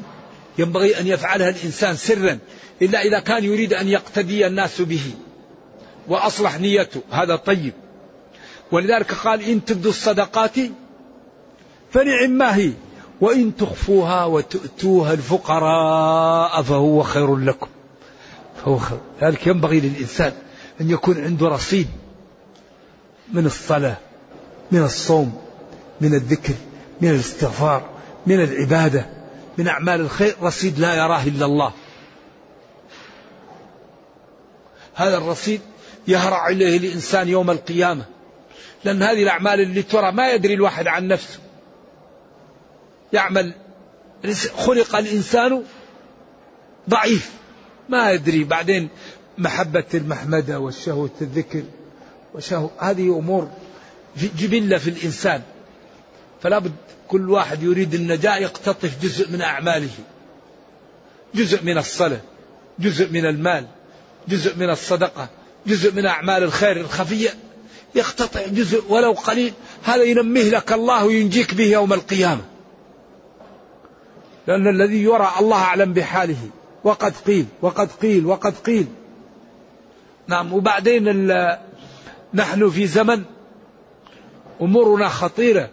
ينبغي 0.58 1.00
أن 1.00 1.06
يفعلها 1.06 1.48
الإنسان 1.48 1.96
سرا 1.96 2.38
إلا 2.82 3.02
إذا 3.02 3.20
كان 3.20 3.44
يريد 3.44 3.74
أن 3.74 3.88
يقتدي 3.88 4.46
الناس 4.46 4.80
به 4.80 5.02
وأصلح 6.08 6.60
نيته. 6.60 7.00
هذا 7.10 7.36
طيب. 7.36 7.72
ولذلك 8.72 9.12
قال 9.12 9.42
إن 9.42 9.64
تبدوا 9.64 9.90
الصدقات 9.90 10.56
فنعم 11.92 12.30
ما 12.30 12.56
هي 12.56 12.72
وإن 13.20 13.56
تخفوها 13.56 14.24
وتؤتوها 14.24 15.12
الفقراء 15.12 16.62
فهو 16.62 17.02
خير 17.02 17.36
لكم. 17.36 17.68
فهو 18.64 18.78
خير 18.78 18.98
ذلك 19.22 19.46
ينبغي 19.46 19.80
للإنسان 19.80 20.32
أن 20.80 20.90
يكون 20.90 21.24
عنده 21.24 21.48
رصيد 21.48 21.88
من 23.32 23.46
الصلاة 23.46 23.96
من 24.72 24.82
الصوم 24.82 25.42
من 26.00 26.14
الذكر 26.14 26.54
من 27.00 27.10
الاستغفار 27.10 27.90
من 28.26 28.40
العبادة 28.42 29.06
من 29.58 29.68
أعمال 29.68 30.00
الخير. 30.00 30.36
رصيد 30.42 30.78
لا 30.78 30.94
يراه 30.94 31.22
إلا 31.22 31.46
الله. 31.46 31.72
هذا 34.94 35.16
الرصيد 35.18 35.60
يهرع 36.08 36.48
إليه 36.48 36.76
الإنسان 36.76 37.28
يوم 37.28 37.50
القيامة. 37.50 38.04
لأن 38.84 39.02
هذه 39.02 39.22
الأعمال 39.22 39.60
اللي 39.60 39.82
ترى 39.82 40.12
ما 40.12 40.32
يدري 40.32 40.54
الواحد 40.54 40.86
عن 40.86 41.08
نفسه. 41.08 41.38
يعمل 43.12 43.54
خلق 44.56 44.96
الإنسان 44.96 45.62
ضعيف. 46.88 47.37
ما 47.88 48.10
يدري 48.10 48.44
بعدين 48.44 48.88
محبة 49.38 49.84
المحمدة 49.94 50.60
والشهوة 50.60 51.10
الذكر 51.20 51.62
وشهوة 52.34 52.70
هذه 52.78 53.18
أمور 53.18 53.50
جبلة 54.38 54.78
في 54.78 54.90
الإنسان. 54.90 55.42
فلا 56.42 56.58
بد 56.58 56.72
كل 57.08 57.30
واحد 57.30 57.62
يريد 57.62 57.94
النجاة 57.94 58.36
يقتطف 58.36 59.02
جزء 59.02 59.30
من 59.32 59.42
أعماله. 59.42 59.90
جزء 61.34 61.64
من 61.64 61.78
الصلاة 61.78 62.20
جزء 62.78 63.10
من 63.12 63.26
المال 63.26 63.66
جزء 64.28 64.56
من 64.56 64.70
الصدقة 64.70 65.28
جزء 65.66 65.94
من 65.94 66.06
أعمال 66.06 66.42
الخير 66.42 66.76
الخفية. 66.76 67.30
يقتطع 67.94 68.46
جزء 68.46 68.84
ولو 68.88 69.12
قليل. 69.12 69.52
هذا 69.84 70.02
ينميه 70.02 70.50
لك 70.50 70.72
الله 70.72 71.04
وينجيك 71.04 71.54
به 71.54 71.64
يوم 71.64 71.92
القيامة. 71.92 72.44
لأن 74.46 74.68
الذي 74.68 75.02
يرى 75.02 75.32
الله 75.40 75.56
أعلم 75.56 75.92
بحاله. 75.92 76.50
وقد 76.84 77.16
قيل 77.26 77.46
وقد 77.62 77.92
قيل 77.92 78.26
وقد 78.26 78.54
قيل. 78.54 78.86
نعم 80.26 80.52
وبعدين 80.52 81.28
نحن 82.34 82.70
في 82.70 82.86
زمن 82.86 83.24
أمورنا 84.60 85.08
خطيرة. 85.08 85.70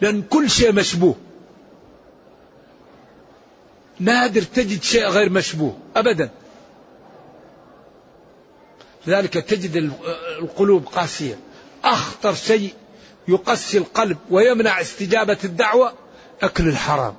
لأن 0.00 0.22
كل 0.22 0.50
شيء 0.50 0.72
مشبوه. 0.72 1.14
نادر 4.00 4.42
تجد 4.42 4.82
شيء 4.82 5.06
غير 5.08 5.30
مشبوه 5.30 5.78
أبدا. 5.96 6.30
لذلك 9.06 9.32
تجد 9.32 9.92
القلوب 10.38 10.86
قاسية. 10.86 11.38
أخطر 11.84 12.34
شيء 12.34 12.74
يقسي 13.28 13.78
القلب 13.78 14.18
ويمنع 14.30 14.80
استجابة 14.80 15.38
الدعوة 15.44 15.92
أكل 16.42 16.68
الحرام. 16.68 17.14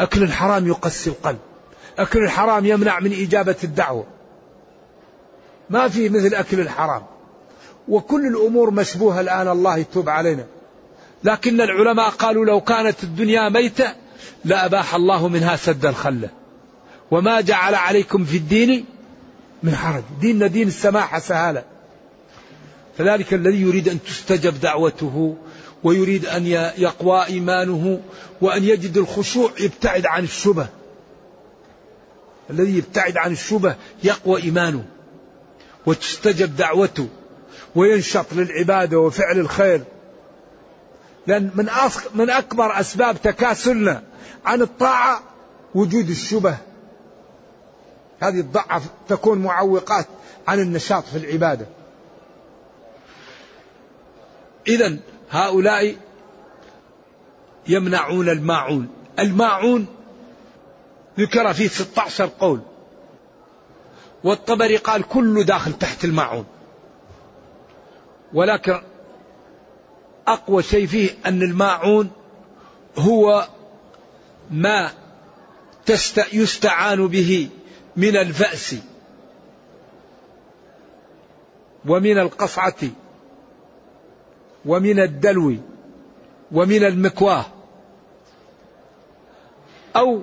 أكل 0.00 0.22
الحرام 0.22 0.66
يقسي 0.68 1.10
القلب. 1.10 1.38
أكل 1.98 2.18
الحرام 2.18 2.66
يمنع 2.66 3.00
من 3.00 3.12
إجابة 3.12 3.56
الدعوة. 3.64 4.06
ما 5.70 5.88
في 5.88 6.08
مثل 6.08 6.34
أكل 6.34 6.60
الحرام. 6.60 7.02
وكل 7.88 8.26
الأمور 8.26 8.70
مشبوهة 8.70 9.20
الآن 9.20 9.48
الله 9.48 9.76
يتوب 9.76 10.08
علينا. 10.08 10.44
لكن 11.24 11.60
العلماء 11.60 12.08
قالوا 12.08 12.44
لو 12.44 12.60
كانت 12.60 13.04
الدنيا 13.04 13.48
ميتة 13.48 13.94
لأباح 14.44 14.94
الله 14.94 15.28
منها 15.28 15.56
سد 15.56 15.86
الخلة. 15.86 16.28
وما 17.10 17.40
جعل 17.40 17.74
عليكم 17.74 18.24
في 18.24 18.36
الدين 18.36 18.84
من 19.62 19.76
حرج. 19.76 20.02
ديننا 20.20 20.46
دين 20.46 20.68
السماحة 20.68 21.18
سهالة. 21.18 21.64
فذلك 22.98 23.34
الذي 23.34 23.62
يريد 23.62 23.88
أن 23.88 24.02
تستجب 24.02 24.60
دعوته 24.60 25.36
ويريد 25.84 26.26
أن 26.26 26.46
يقوى 26.78 27.26
إيمانه 27.26 28.00
وأن 28.40 28.64
يجد 28.64 28.96
الخشوع 28.96 29.50
يبتعد 29.60 30.06
عن 30.06 30.24
الشبه. 30.24 30.68
الذي 32.50 32.78
يبتعد 32.78 33.16
عن 33.16 33.32
الشبه 33.32 33.76
يقوى 34.04 34.42
إيمانه 34.42 34.84
وتستجب 35.86 36.56
دعوته 36.56 37.08
وينشط 37.74 38.32
للعبادة 38.32 38.98
وفعل 38.98 39.38
الخير. 39.38 39.82
لأن 41.26 41.50
من 41.54 41.68
من 42.14 42.30
أكبر 42.30 42.80
أسباب 42.80 43.22
تكاسلنا 43.22 44.02
عن 44.44 44.62
الطاعة 44.62 45.22
وجود 45.74 46.10
الشبه. 46.10 46.56
هذه 48.20 48.40
الضعف 48.40 48.82
تكون 49.08 49.38
معوقات 49.38 50.06
عن 50.48 50.60
النشاط 50.60 51.04
في 51.04 51.18
العبادة. 51.18 51.66
إذا 54.68 54.96
هؤلاء 55.30 55.96
يمنعون 57.68 58.28
الماعون. 58.28 58.88
الماعون 59.18 59.86
ذكر 61.18 61.52
فيه 61.52 61.68
16 61.68 62.30
قول. 62.40 62.60
والطبري 64.24 64.76
قال 64.76 65.02
كله 65.02 65.42
داخل 65.42 65.72
تحت 65.72 66.04
الماعون. 66.04 66.46
ولكن 68.32 68.82
أقوى 70.26 70.62
شيء 70.62 70.86
فيه 70.86 71.10
أن 71.26 71.42
الماعون 71.42 72.10
هو 72.98 73.48
ما 74.50 74.90
يستعان 76.32 77.06
به 77.06 77.48
من 77.96 78.16
الفأس 78.16 78.76
ومن 81.86 82.18
القصعة. 82.18 82.74
ومن 84.66 85.00
الدلو 85.00 85.56
ومن 86.52 86.84
المكواه 86.84 87.46
أو 89.96 90.22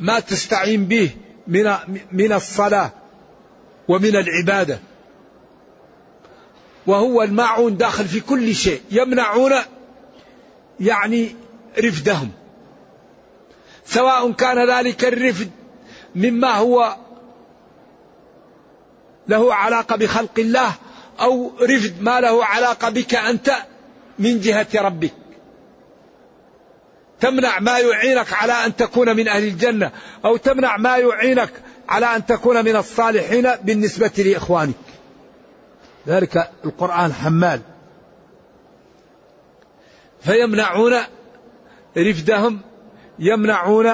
ما 0.00 0.20
تستعين 0.20 0.84
به 0.84 1.10
من 1.46 1.70
من 2.12 2.32
الصلاة 2.32 2.92
ومن 3.88 4.16
العبادة. 4.16 4.78
وهو 6.86 7.22
الماعون 7.22 7.76
داخل 7.76 8.04
في 8.04 8.20
كل 8.20 8.54
شيء. 8.54 8.80
يمنعون 8.90 9.52
يعني 10.80 11.36
رفدهم. 11.78 12.30
سواء 13.84 14.32
كان 14.32 14.70
ذلك 14.70 15.04
الرفد 15.04 15.50
مما 16.14 16.54
هو 16.54 16.96
له 19.28 19.54
علاقة 19.54 19.96
بخلق 19.96 20.38
الله 20.38 20.74
أو 21.20 21.52
رفد 21.60 22.02
ما 22.02 22.20
له 22.20 22.44
علاقة 22.44 22.88
بك 22.88 23.14
أنت 23.14 23.52
من 24.18 24.40
جهة 24.40 24.66
ربك. 24.74 25.14
تمنع 27.20 27.58
ما 27.58 27.78
يعينك 27.78 28.32
على 28.32 28.52
أن 28.52 28.76
تكون 28.76 29.16
من 29.16 29.28
أهل 29.28 29.44
الجنة 29.44 29.92
أو 30.24 30.36
تمنع 30.36 30.76
ما 30.76 30.96
يعينك 30.96 31.50
على 31.88 32.06
أن 32.06 32.26
تكون 32.26 32.64
من 32.64 32.76
الصالحين 32.76 33.48
بالنسبة 33.62 34.12
لإخوانك. 34.18 34.74
ذلك 36.08 36.50
القرآن 36.64 37.12
حمال. 37.12 37.60
فيمنعون 40.20 40.94
رفدهم 41.98 42.60
يمنعون 43.18 43.86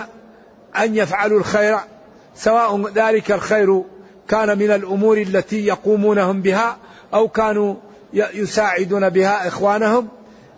أن 0.78 0.96
يفعلوا 0.96 1.38
الخير 1.38 1.78
سواء 2.34 2.88
ذلك 2.88 3.32
الخير 3.32 3.84
كان 4.28 4.58
من 4.58 4.70
الأمور 4.70 5.18
التي 5.18 5.66
يقومونهم 5.66 6.42
بها 6.42 6.76
أو 7.14 7.28
كانوا 7.28 7.74
يساعدون 8.14 9.08
بها 9.08 9.48
إخوانهم 9.48 10.08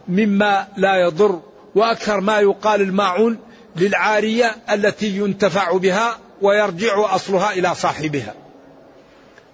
مما 0.09 0.67
لا 0.77 0.97
يضر 0.97 1.41
وأكثر 1.75 2.21
ما 2.21 2.41
يقال 2.41 2.81
الماعون 2.81 3.39
للعارية 3.77 4.57
التي 4.71 5.17
ينتفع 5.17 5.77
بها 5.77 6.19
ويرجع 6.43 7.15
أصلها 7.15 7.53
إلى 7.53 7.75
صاحبها. 7.75 8.35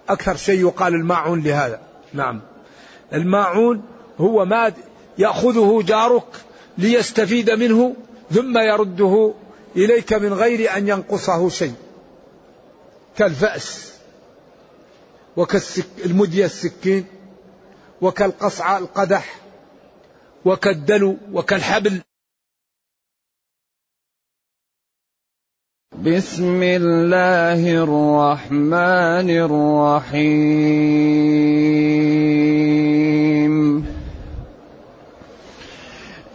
أكثر 0.09 0.35
شيء 0.35 0.59
يقال 0.59 0.93
الماعون 0.93 1.41
لهذا. 1.41 1.79
نعم. 2.13 2.41
الماعون 3.13 3.81
هو 4.19 4.45
ما 4.45 4.73
يأخذه 5.17 5.83
جارك 5.87 6.25
ليستفيد 6.77 7.51
منه 7.51 7.95
ثم 8.31 8.57
يرده 8.57 9.33
إليك 9.75 10.13
من 10.13 10.33
غير 10.33 10.77
أن 10.77 10.87
ينقصه 10.87 11.49
شيء. 11.49 11.73
كالفأس. 13.17 13.90
وكالمدية 15.37 16.45
السكين 16.45 17.05
وكالقصعة 18.01 18.77
القدح 18.77 19.35
وكالدلو 20.45 21.17
وكالحبل. 21.33 22.01
بسم 26.03 26.63
الله 26.63 27.83
الرحمن 27.83 29.29
الرحيم. 29.29 30.25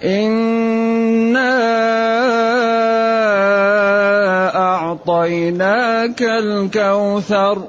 إنا 0.04 1.52
أعطيناك 4.54 6.22
الكوثر. 6.22 7.68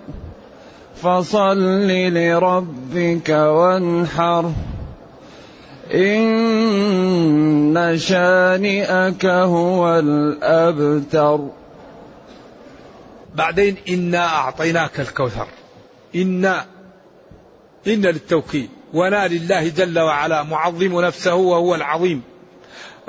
فصل 1.02 1.88
لربك 1.88 3.30
وانحر. 3.30 4.52
إن 5.94 7.98
شانئك 7.98 9.26
هو 9.26 10.00
الأبتر. 10.00 11.48
بعدين 13.36 13.76
إنا 13.90 14.28
أعطيناك 14.28 15.00
الكوثر. 15.00 15.48
إنا 16.16 16.66
إن 17.88 18.02
للتوكيد 18.02 18.70
ونا 18.94 19.28
لله 19.28 19.68
جل 19.68 20.00
وعلا. 20.00 20.44
معظم 20.44 21.02
نفسه 21.02 21.36
وهو 21.36 21.76
العظيم. 21.76 22.22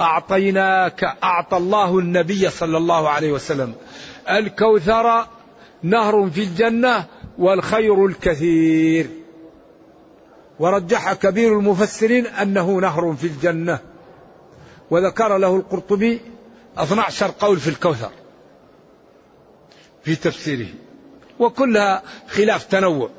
أعطيناك 0.01 1.17
أعطى 1.23 1.57
الله 1.57 1.99
النبي 1.99 2.51
صلى 2.51 2.77
الله 2.77 3.09
عليه 3.09 3.33
وسلم. 3.33 3.75
الكوثر 4.31 5.27
نهر 5.83 6.31
في 6.31 6.43
الجنة 6.43 7.05
والخير 7.39 8.07
الكثير. 8.07 9.11
ورجح 10.59 11.13
كبير 11.13 11.59
المفسرين 11.59 12.27
أنه 12.27 12.81
نهر 12.81 13.15
في 13.15 13.27
الجنة. 13.27 13.79
وذكر 14.91 15.39
له 15.39 15.57
القرطبي 15.57 16.21
12 16.79 17.31
قول 17.41 17.61
في 17.61 17.71
الكوثر 17.71 18.11
في 20.03 20.17
تفسيره. 20.17 20.69
وكلها 21.39 22.03
خلاف 22.29 22.65
تنوع. 22.65 23.11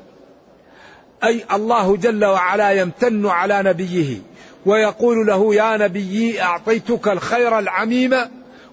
أي 1.24 1.44
الله 1.54 1.98
جل 1.98 2.26
وعلا 2.26 2.72
يمتن 2.72 3.26
على 3.26 3.64
نبيه 3.64 4.18
ويقول 4.66 5.28
له 5.28 5.56
يا 5.56 5.78
نبي 5.78 6.42
أعطيتك 6.42 7.08
الخير 7.08 7.60
العميم 7.60 8.16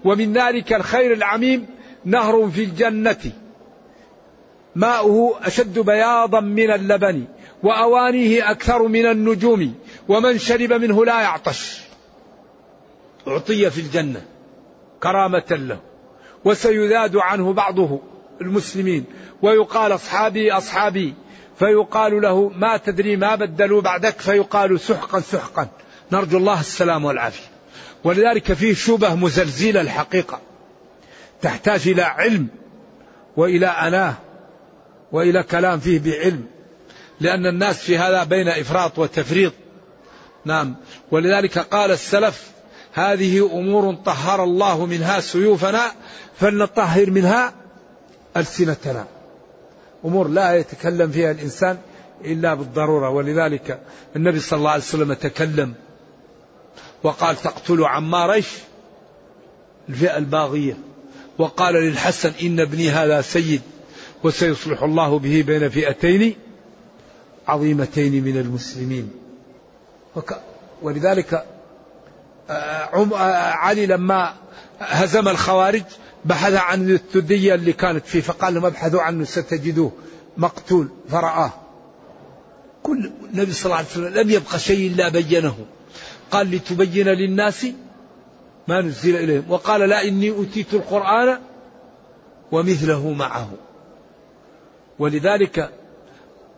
ومن 0.04 0.32
ذلك 0.32 0.72
الخير 0.72 1.12
العميم 1.12 1.66
نهر 2.04 2.50
في 2.50 2.64
الجنة. 2.64 3.32
ماؤه 4.76 5.38
أشد 5.42 5.78
بياضا 5.78 6.40
من 6.40 6.70
اللبن 6.70 7.24
وأوانيه 7.62 8.50
أكثر 8.50 8.88
من 8.88 9.06
النجوم 9.06 9.74
ومن 10.08 10.38
شرب 10.38 10.72
منه 10.72 11.04
لا 11.04 11.20
يعطش. 11.20 11.80
أعطي 13.28 13.70
في 13.70 13.80
الجنة 13.80 14.22
كرامة 15.02 15.44
له 15.50 15.78
وسيذاد 16.44 17.16
عنه 17.16 17.52
بعضه 17.52 18.00
المسلمين 18.40 19.04
ويقال 19.42 19.94
أصحابي 19.94 20.52
أصحابي 20.52 21.14
فيقال 21.58 22.22
له 22.22 22.48
ما 22.48 22.76
تدري 22.76 23.16
ما 23.16 23.34
بدلوا 23.34 23.80
بعدك 23.80 24.20
فيقال 24.20 24.80
سحقا 24.80 25.20
سحقا. 25.20 25.68
نرجو 26.12 26.38
الله 26.38 26.60
السلام 26.60 27.04
والعافية. 27.04 27.48
ولذلك 28.04 28.52
فيه 28.52 28.74
شبه 28.74 29.14
مزلزلة 29.14 29.80
الحقيقة 29.80 30.40
تحتاج 31.42 31.88
إلى 31.88 32.02
علم 32.02 32.48
وإلى 33.36 33.66
أناه 33.66 34.14
وإلى 35.16 35.42
كلام 35.42 35.80
فيه 35.80 35.98
بعلم. 35.98 36.46
لأن 37.20 37.46
الناس 37.46 37.78
في 37.78 37.98
هذا 37.98 38.24
بين 38.24 38.48
إفراط 38.48 38.98
وتفريط. 38.98 39.52
نعم. 40.44 40.76
ولذلك 41.10 41.58
قال 41.58 41.90
السلف 41.90 42.50
هذه 42.92 43.50
أمور 43.52 43.94
طهر 43.94 44.44
الله 44.44 44.86
منها 44.86 45.20
سيوفنا 45.20 45.92
فلنطهر 46.40 47.10
منها 47.10 47.54
ألسنتنا. 48.36 49.06
أمور 50.04 50.28
لا 50.28 50.54
يتكلم 50.54 51.10
فيها 51.10 51.30
الإنسان 51.30 51.78
إلا 52.24 52.54
بالضرورة. 52.54 53.10
ولذلك 53.10 53.80
النبي 54.16 54.40
صلى 54.40 54.58
الله 54.58 54.70
عليه 54.70 54.82
وسلم 54.82 55.12
تكلم 55.12 55.74
وقال 57.02 57.36
تقتل 57.36 57.84
عمار 57.84 58.32
إيش؟ 58.32 58.48
الفئة 59.88 60.16
الباغية. 60.16 60.76
وقال 61.38 61.74
للحسن 61.74 62.32
إن 62.42 62.60
ابني 62.60 62.90
هذا 62.90 63.20
سيد. 63.20 63.62
وسيصلح 64.24 64.82
الله 64.82 65.18
به 65.18 65.44
بين 65.46 65.68
فئتين 65.68 66.36
عظيمتين 67.48 68.24
من 68.24 68.36
المسلمين. 68.36 69.10
ولذلك 70.82 71.44
آه، 72.50 72.52
آه، 72.52 73.50
علي 73.52 73.86
لما 73.86 74.34
هزم 74.80 75.28
الخوارج 75.28 75.82
بحث 76.24 76.52
عن 76.52 76.90
الثدية 76.90 77.54
اللي 77.54 77.72
كانت 77.72 78.06
فيه 78.06 78.20
فقال 78.20 78.54
لهم 78.54 78.66
ابحثوا 78.66 79.02
عنه 79.02 79.24
ستجدوه 79.24 79.92
مقتول 80.36 80.88
فرآه. 81.08 81.52
كل 82.82 83.10
النبي 83.32 83.52
صلى 83.52 83.64
الله 83.64 83.76
عليه 83.76 83.88
وسلم 83.88 84.08
لم 84.08 84.30
يبق 84.30 84.56
شيء 84.56 84.92
إلا 84.92 85.08
بينه. 85.08 85.56
قال 86.30 86.50
لتبين 86.50 87.08
للناس 87.08 87.66
ما 88.68 88.80
نزل 88.80 89.16
إليهم. 89.16 89.44
وقال 89.48 89.80
لا 89.80 90.08
إني 90.08 90.30
أوتيت 90.30 90.74
القرآن 90.74 91.38
ومثله 92.52 93.12
معه. 93.12 93.50
ولذلك 94.98 95.70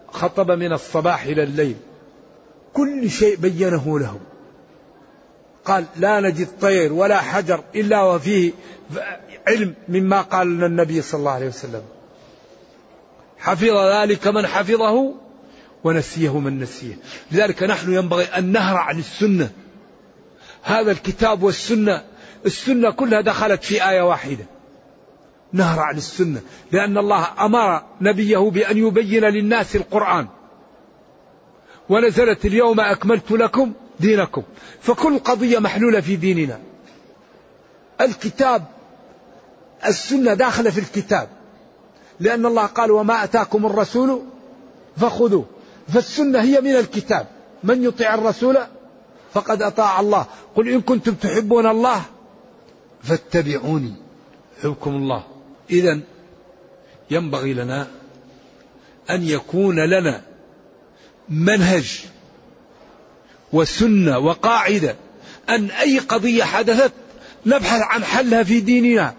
خطب 0.09 0.51
من 0.51 0.73
الصباح 0.73 1.25
إلى 1.25 1.43
الليل. 1.43 1.77
كل 2.73 3.11
شيء 3.11 3.37
بينه 3.37 3.99
لهم. 3.99 4.21
قال 5.65 5.85
لا 5.97 6.21
نجد 6.21 6.49
طير 6.61 6.93
ولا 6.93 7.21
حجر 7.21 7.65
إلا 7.75 8.03
وفيه 8.03 8.53
علم 9.47 9.75
مما 9.89 10.21
قال 10.21 10.57
لنا 10.57 10.67
النبي 10.67 11.03
صلى 11.03 11.19
الله 11.19 11.31
عليه 11.31 11.49
وسلم. 11.49 11.83
حفظ 13.39 13.77
ذلك 13.77 14.27
من 14.27 14.47
حفظه 14.47 15.15
ونسيه 15.85 16.39
من 16.39 16.61
نسيه. 16.61 16.99
لذلك 17.33 17.63
نحن 17.63 17.93
ينبغي 17.93 18.25
أن 18.25 18.53
نهرع 18.53 18.91
للسنة 18.91 19.51
هذا 20.63 20.91
الكتاب 20.91 21.43
والسنة 21.43 22.05
السنة 22.47 22.91
كلها 22.91 23.21
دخلت 23.21 23.65
في 23.65 23.89
آية 23.89 24.03
واحدة. 24.03 24.45
نهرع 25.53 25.91
للسنة 25.91 26.41
لأن 26.73 26.99
الله 26.99 27.27
أمر 27.41 27.83
نبيه 28.01 28.39
بأن 28.39 28.79
يبين 28.79 29.25
للناس 29.25 29.77
القرآن. 29.77 30.29
ونزلت 31.89 32.47
اليوم 32.47 32.81
أكملت 32.81 33.31
لكم 33.31 33.73
دينكم. 34.01 34.43
فكل 34.81 35.19
قضية 35.19 35.59
محلولة 35.59 36.01
في 36.01 36.17
ديننا. 36.17 36.59
الكتاب 38.01 38.65
السنة 39.87 40.35
داخلة 40.35 40.71
في 40.71 40.79
الكتاب. 40.79 41.29
لأن 42.21 42.47
الله 42.47 42.67
قال 42.67 42.91
وما 42.91 43.25
أتاكم 43.25 43.67
الرسول 43.67 44.23
فخذوه. 44.97 45.45
فالسنة 45.89 46.43
هي 46.43 46.61
من 46.61 46.77
الكتاب. 46.77 47.27
من 47.65 47.85
يطيع 47.85 48.15
الرسول 48.15 48.59
فقد 49.33 49.63
أطاع 49.63 50.01
الله. 50.01 50.27
قل 50.57 50.69
إن 50.69 50.81
كنتم 50.81 51.15
تحبون 51.15 51.67
الله 51.67 52.03
فاتبعوني. 53.03 53.95
يحبكم 54.59 54.91
الله. 54.91 55.38
إذا 55.71 56.01
ينبغي 57.11 57.55
لنا 57.55 57.87
أن 59.11 59.23
يكون 59.23 59.81
لنا 59.81 60.23
منهج 61.29 62.01
وسنة 63.53 64.19
وقاعدة 64.19 64.97
أن 65.49 65.71
أي 65.71 65.99
قضية 65.99 66.45
حدثت 66.45 66.93
نبحث 67.47 67.81
عن 67.83 68.05
حلها 68.05 68.43
في 68.43 68.61
ديننا. 68.61 69.15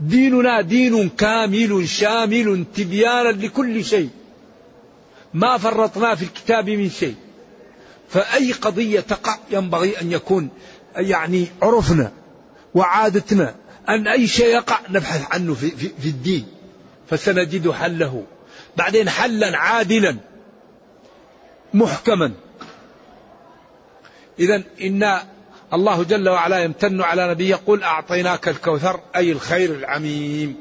ديننا 0.00 0.60
دين 0.60 1.08
كامل 1.08 1.88
شامل 1.88 2.64
تبيانا 2.76 3.28
لكل 3.28 3.84
شيء. 3.84 4.08
ما 5.34 5.58
فرطنا 5.58 6.14
في 6.14 6.22
الكتاب 6.22 6.70
من 6.70 6.90
شيء. 6.90 7.14
فأي 8.08 8.52
قضية 8.52 9.00
تقع 9.00 9.38
ينبغي 9.50 10.00
أن 10.00 10.12
يكون 10.12 10.48
يعني 10.96 11.46
عرفنا 11.62 12.12
وعادتنا 12.74 13.54
أن 13.88 14.08
أي 14.08 14.26
شيء 14.26 14.46
يقع 14.46 14.78
نبحث 14.88 15.32
عنه 15.32 15.54
في, 15.54 15.70
في, 15.70 15.88
في 15.88 16.08
الدين 16.08 16.46
فسنجد 17.10 17.70
حله. 17.70 18.24
بعدين 18.76 19.08
حلا 19.08 19.58
عادلا 19.58 20.16
محكما. 21.74 22.32
إذا 24.38 24.62
إن 24.80 25.18
الله 25.72 26.02
جل 26.02 26.28
وعلا 26.28 26.64
يمتن 26.64 27.00
على 27.02 27.30
نبيه 27.30 27.50
يقول 27.50 27.82
أعطيناك 27.82 28.48
الكوثر 28.48 29.00
أي 29.16 29.32
الخير 29.32 29.74
العميم. 29.74 30.56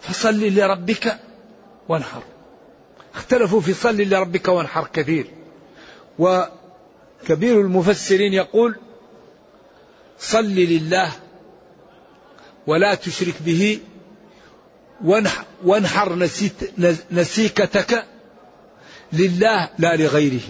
فصل 0.00 0.40
لربك 0.40 1.18
وانحر. 1.88 2.22
اختلفوا 3.14 3.60
في 3.60 3.74
صل 3.74 4.02
لربك 4.02 4.48
وانحر 4.48 4.88
كثير. 4.92 5.26
وكبير 6.18 7.60
المفسرين 7.60 8.32
يقول 8.32 8.76
صل 10.18 10.44
لله 10.44 11.12
ولا 12.66 12.94
تشرك 12.94 13.34
به. 13.40 13.78
وانحر 15.64 16.14
نسيكتك 17.12 18.04
لله 19.12 19.68
لا 19.78 19.96
لغيره. 19.96 20.40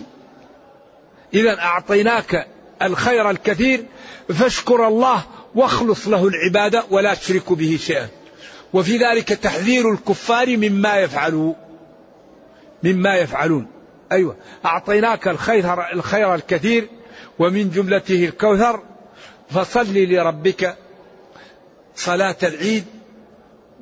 إذا 1.35 1.59
أعطيناك 1.59 2.47
الخير 2.83 3.31
الكثير 3.31 3.85
فاشكر 4.29 4.89
الله 4.89 5.25
واخلص 5.55 6.09
له 6.09 6.29
العبادة 6.29 6.85
ولا 6.91 7.15
تشرك 7.15 7.53
به 7.53 7.79
شيئا. 7.81 8.09
وفي 8.73 8.97
ذلك 8.99 9.29
تحذير 9.29 9.93
الكفار 9.93 10.57
مما 10.57 10.97
يفعلوا. 10.97 11.55
مما 12.83 13.17
يفعلون. 13.17 13.67
أيوة. 14.13 14.37
أعطيناك 14.65 15.29
الخير, 15.29 15.93
الخير 15.93 16.35
الكثير 16.35 16.89
ومن 17.39 17.71
جملته 17.71 18.25
الكوثر 18.25 18.83
فصل 19.51 19.95
لربك 19.95 20.77
صلاة 21.97 22.37
العيد 22.43 22.85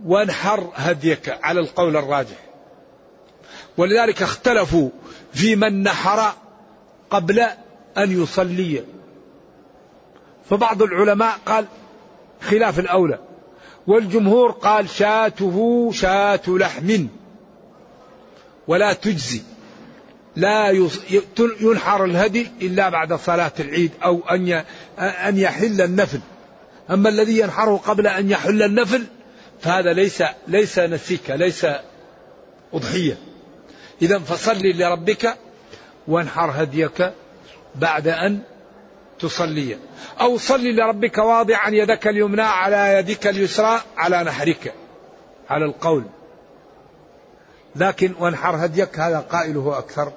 وانحر 0.04 0.70
هديك 0.74 1.38
على 1.42 1.60
القول 1.60 1.96
الراجح. 1.96 2.36
ولذلك 3.76 4.22
اختلفوا 4.22 4.90
في 5.32 5.56
من 5.56 5.82
نحر 5.82 6.32
قبل 7.10 7.40
أن 7.98 8.22
يصلي. 8.22 8.84
فبعض 10.50 10.82
العلماء 10.82 11.38
قال 11.46 11.66
خلاف 12.40 12.78
الأولى 12.78 13.18
والجمهور 13.86 14.50
قال 14.50 14.90
شاته 14.90 15.90
شاة 15.94 16.40
لحم 16.48 17.06
ولا 18.68 18.92
تجزي 18.92 19.42
لا 20.36 20.70
ينحر 21.60 22.04
الهدي 22.04 22.48
إلا 22.62 22.88
بعد 22.88 23.12
صلاة 23.12 23.52
العيد 23.60 23.90
أو 24.04 24.20
أن 24.30 24.64
أن 24.98 25.38
يحل 25.38 25.80
النفل. 25.80 26.20
أما 26.92 27.08
الذي 27.08 27.38
ينحره 27.38 27.76
قبل 27.76 28.06
أن 28.06 28.30
يحل 28.30 28.62
النفل 28.62 29.06
فهذا 29.60 29.92
ليس 29.92 30.22
ليس 30.48 30.78
نسيك 30.78 31.30
ليس 31.30 31.66
أضحية. 32.72 33.18
إذا 34.02 34.18
فصل 34.18 34.66
لربك 34.66 35.34
وانحر 36.08 36.50
هديك 36.54 37.12
بعد 37.74 38.08
أن 38.08 38.42
تصلي. 39.18 39.78
أو 40.20 40.38
صل 40.38 40.64
لربك 40.64 41.18
واضعا 41.18 41.70
يدك 41.70 42.08
اليمنى 42.08 42.42
على 42.42 42.98
يدك 42.98 43.26
اليسرى 43.26 43.80
على 43.96 44.22
نحرك. 44.22 44.74
على 45.50 45.64
القول. 45.64 46.04
لكن 47.76 48.12
وانحر 48.18 48.64
هديك 48.64 48.98
هذا 48.98 49.18
قائله 49.18 49.78
أكثر. 49.78 50.12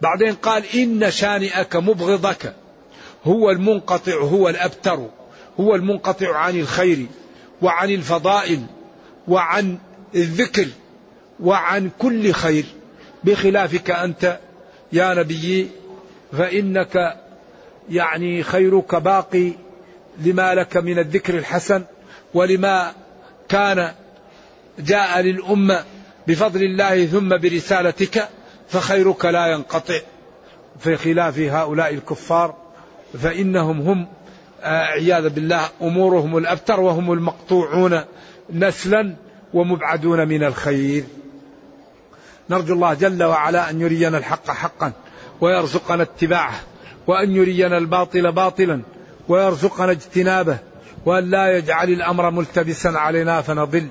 بعدين 0.00 0.34
قال 0.34 0.64
إن 0.74 1.10
شانئك 1.10 1.76
مبغضك. 1.76 2.54
هو 3.24 3.50
المنقطع 3.50 4.20
هو 4.20 4.48
الأبتر. 4.48 5.08
هو 5.60 5.74
المنقطع 5.74 6.36
عن 6.36 6.60
الخير 6.60 7.06
وعن 7.62 7.90
الفضائل 7.90 8.66
وعن 9.28 9.78
الذكر 10.14 10.66
وعن 11.40 11.90
كل 11.98 12.32
خير. 12.32 12.64
بخلافك 13.24 13.90
أنت 13.90 14.38
يا 14.92 15.14
نبي 15.14 15.70
فإنك 16.32 17.16
يعني 17.90 18.42
خيرك 18.42 18.94
باقي 18.94 19.52
لما 20.18 20.54
لك 20.54 20.76
من 20.76 20.98
الذكر 20.98 21.38
الحسن 21.38 21.84
ولما 22.34 22.92
كان 23.48 23.92
جاء 24.78 25.20
للأمة 25.20 25.84
بفضل 26.26 26.62
الله 26.62 27.06
ثم 27.06 27.28
برسالتك 27.28 28.28
فخيرك 28.68 29.24
لا 29.24 29.46
ينقطع. 29.46 29.98
في 30.78 30.96
خلاف 30.96 31.38
هؤلاء 31.38 31.94
الكفار 31.94 32.54
فإنهم 33.22 33.80
هم 33.80 34.06
عياذا 34.66 35.28
بالله 35.28 35.60
أمورهم 35.82 36.36
الأبتر 36.36 36.80
وهم 36.80 37.12
المقطوعون 37.12 38.00
نسلا 38.52 39.14
ومبعدون 39.54 40.28
من 40.28 40.44
الخير. 40.44 41.04
نرجو 42.50 42.74
الله 42.74 42.94
جل 42.94 43.22
وعلا 43.24 43.70
أن 43.70 43.80
يرينا 43.80 44.18
الحق 44.18 44.50
حقا 44.50 44.92
ويرزقنا 45.40 46.02
اتباعه 46.02 46.60
وأن 47.06 47.30
يرينا 47.30 47.78
الباطل 47.78 48.32
باطلا 48.32 48.80
ويرزقنا 49.28 49.90
اجتنابه 49.92 50.58
وأن 51.06 51.30
لا 51.30 51.56
يجعل 51.56 51.90
الأمر 51.90 52.30
ملتبسا 52.30 52.88
علينا 52.88 53.40
فنضل. 53.40 53.88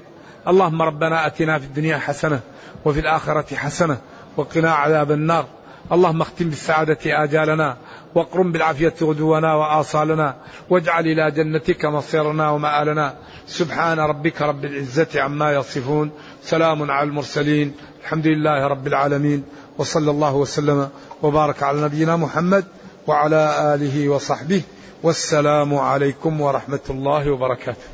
اللهم 0.48 0.82
ربنا 0.82 1.28
أتنا 1.28 1.60
في 1.60 1.66
الدنيا 1.66 1.98
حسنة 1.98 2.40
وفي 2.86 3.00
الآخرة 3.00 3.56
حسنة 3.56 3.98
وقنا 4.38 4.74
عذاب 4.74 5.12
النار. 5.12 5.46
اللهم 5.92 6.22
اختم 6.22 6.50
بالسعادة 6.50 6.98
آجالنا 7.06 7.78
واقرم 8.16 8.52
بالعافية 8.52 8.94
غدونا 9.02 9.54
وآصالنا 9.54 10.36
واجعل 10.70 11.08
إلى 11.08 11.32
جنتك 11.32 11.86
مصيرنا 11.86 12.50
ومآلنا. 12.50 13.14
سبحان 13.48 14.00
ربك 14.00 14.42
رب 14.42 14.66
العزة 14.66 15.08
عما 15.16 15.54
يصفون. 15.54 16.12
سلام 16.44 16.92
على 16.92 17.10
المرسلين. 17.10 17.74
الحمد 18.02 18.28
لله 18.28 18.68
رب 18.68 18.88
العالمين. 18.88 19.44
وصلى 19.78 20.12
الله 20.12 20.36
وسلم 20.36 20.90
وبارك 21.24 21.64
على 21.64 21.82
نبينا 21.82 22.16
محمد 22.16 22.66
وعلى 23.08 23.76
آله 23.76 24.10
وصحبه. 24.10 24.62
والسلام 25.04 25.76
عليكم 25.76 26.42
ورحمة 26.42 26.80
الله 26.90 27.32
وبركاته. 27.32 27.88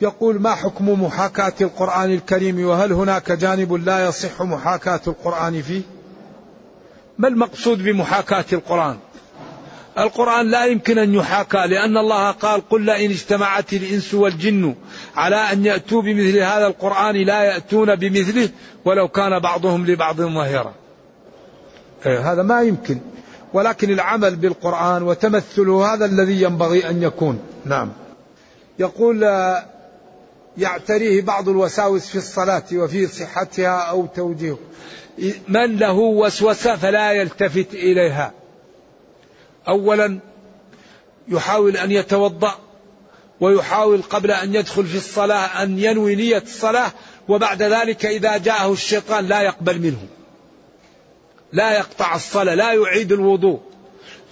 يقول 0.00 0.40
ما 0.40 0.54
حكم 0.54 1.04
محاكاة 1.04 1.52
القرآن 1.60 2.10
الكريم؟ 2.10 2.66
وهل 2.66 2.92
هناك 2.92 3.32
جانب 3.32 3.72
لا 3.72 4.08
يصح 4.08 4.42
محاكاة 4.42 5.00
القرآن 5.06 5.62
فيه؟ 5.62 5.82
ما 7.18 7.28
المقصود 7.28 7.82
بمحاكاة 7.82 8.44
القرآن؟ 8.52 8.96
القرآن 9.98 10.50
لا 10.50 10.64
يمكن 10.64 10.98
أن 10.98 11.14
يحاكى 11.14 11.66
لأن 11.66 11.96
الله 11.96 12.30
قال 12.30 12.68
قل 12.68 12.84
لئن 12.84 13.10
اجتمعت 13.10 13.72
الإنس 13.72 14.14
والجن 14.14 14.74
على 15.16 15.36
أن 15.36 15.64
يأتوا 15.66 16.02
بمثل 16.02 16.38
هذا 16.38 16.66
القرآن 16.66 17.16
لا 17.16 17.42
يأتون 17.42 17.94
بمثله 17.94 18.48
ولو 18.84 19.08
كان 19.08 19.38
بعضهم 19.38 19.86
لبعض 19.86 20.16
ظهيرا. 20.16 20.74
إيه، 22.06 22.32
هذا 22.32 22.42
ما 22.42 22.62
يمكن. 22.62 22.98
ولكن 23.52 23.90
العمل 23.90 24.36
بالقرآن 24.36 25.02
وتمثله 25.02 25.94
هذا 25.94 26.04
الذي 26.04 26.42
ينبغي 26.42 26.90
أن 26.90 27.02
يكون. 27.02 27.40
نعم. 27.64 27.92
يقول 28.78 29.22
يعتريه 30.58 31.22
بعض 31.22 31.48
الوساوس 31.48 32.06
في 32.06 32.16
الصلاة 32.16 32.64
وفي 32.72 33.06
صحتها 33.06 33.78
أو 33.78 34.06
توجيهه. 34.06 34.58
من 35.48 35.76
له 35.76 35.92
وسوسة 35.92 36.76
فلا 36.76 37.12
يلتفت 37.12 37.74
إليها. 37.74 38.32
أولا 39.68 40.18
يحاول 41.28 41.76
أن 41.76 41.90
يتوضأ 41.90 42.54
ويحاول 43.40 44.02
قبل 44.02 44.30
أن 44.30 44.54
يدخل 44.54 44.86
في 44.86 44.96
الصلاة 44.96 45.62
أن 45.62 45.78
ينوي 45.78 46.14
نية 46.14 46.42
الصلاة 46.46 46.92
وبعد 47.28 47.62
ذلك 47.62 48.06
إذا 48.06 48.36
جاءه 48.36 48.72
الشيطان 48.72 49.26
لا 49.26 49.42
يقبل 49.42 49.80
منه. 49.80 50.06
لا 51.52 51.76
يقطع 51.78 52.14
الصلاة 52.14 52.54
لا 52.54 52.72
يعيد 52.72 53.12
الوضوء 53.12 53.60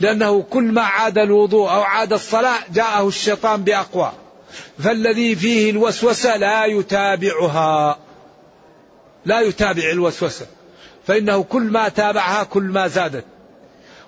لأنه 0.01 0.43
كل 0.43 0.65
ما 0.65 0.83
عاد 0.83 1.19
الوضوء 1.19 1.71
أو 1.71 1.83
عاد 1.83 2.13
الصلاة 2.13 2.59
جاءه 2.73 3.09
الشيطان 3.09 3.65
بأقوى. 3.65 4.13
فالذي 4.79 5.37
فيه 5.37 5.71
الوسوسة 5.71 6.37
لا 6.37 6.65
يتابعها. 6.65 7.99
لا 9.25 9.41
يتابع 9.41 9.91
الوسوسة. 9.91 10.47
فإنه 11.07 11.43
كل 11.43 11.63
ما 11.63 11.89
تابعها 11.89 12.45
كل 12.45 12.63
ما 12.63 12.89
زادت. 12.89 13.25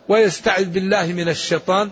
ويستعذ 0.08 0.64
بالله 0.64 1.06
من 1.06 1.28
الشيطان 1.28 1.90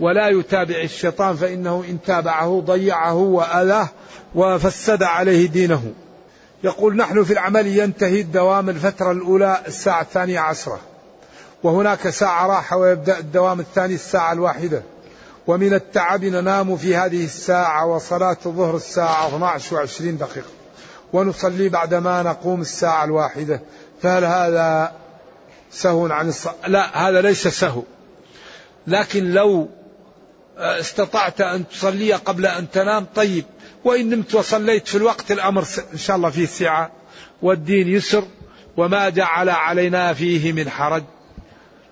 ولا 0.00 0.28
يتابع 0.28 0.82
الشيطان 0.82 1.36
فإنه 1.36 1.84
إن 1.88 1.98
تابعه 2.06 2.62
ضيعه 2.66 3.14
وأذاه 3.14 3.88
وفسد 4.34 5.02
عليه 5.02 5.48
دينه. 5.48 5.92
يقول 6.64 6.96
نحن 6.96 7.24
في 7.24 7.32
العمل 7.32 7.66
ينتهي 7.66 8.20
الدوام 8.20 8.68
الفترة 8.68 9.12
الأولى 9.12 9.60
الساعة 9.66 10.02
الثانية 10.02 10.40
عشرة. 10.40 10.80
وهناك 11.62 12.10
ساعة 12.10 12.46
راحة 12.46 12.76
ويبدأ 12.76 13.18
الدوام 13.18 13.60
الثاني 13.60 13.94
الساعة 13.94 14.32
الواحدة. 14.32 14.82
ومن 15.46 15.74
التعب 15.74 16.24
ننام 16.24 16.76
في 16.76 16.96
هذه 16.96 17.24
الساعة 17.24 17.86
وصلاة 17.86 18.36
الظهر 18.46 18.76
الساعة 18.76 19.28
12 19.28 19.76
وعشرين 19.76 20.18
دقيقة. 20.18 20.50
ونصلي 21.12 21.68
بعدما 21.68 22.22
نقوم 22.22 22.60
الساعة 22.60 23.04
الواحدة. 23.04 23.60
فهل 24.02 24.24
هذا 24.24 24.92
سهو 25.70 26.06
عن 26.06 26.28
الصلاة 26.28 26.68
لا 26.68 27.08
هذا 27.08 27.20
ليس 27.20 27.48
سهو. 27.48 27.82
لكن 28.86 29.30
لو 29.30 29.68
استطعت 30.56 31.40
أن 31.40 31.68
تصلي 31.68 32.12
قبل 32.12 32.46
أن 32.46 32.70
تنام 32.70 33.06
طيب. 33.14 33.44
وإن 33.84 34.10
نمت 34.10 34.34
وصليت 34.34 34.88
في 34.88 34.94
الوقت 34.94 35.32
الأمر 35.32 35.64
إن 35.92 35.98
شاء 35.98 36.16
الله 36.16 36.30
فيه 36.30 36.46
سعة. 36.46 36.90
والدين 37.42 37.88
يسر 37.88 38.24
وما 38.76 39.08
جعل 39.08 39.48
علينا 39.48 40.14
فيه 40.14 40.52
من 40.52 40.70
حرج. 40.70 41.02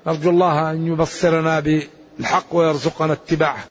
نرجو 0.06 0.30
الله 0.30 0.70
أن 0.70 0.86
يبصرنا 0.86 1.60
بالحق 1.60 2.54
ويرزقنا 2.54 3.12
اتباعه. 3.12 3.64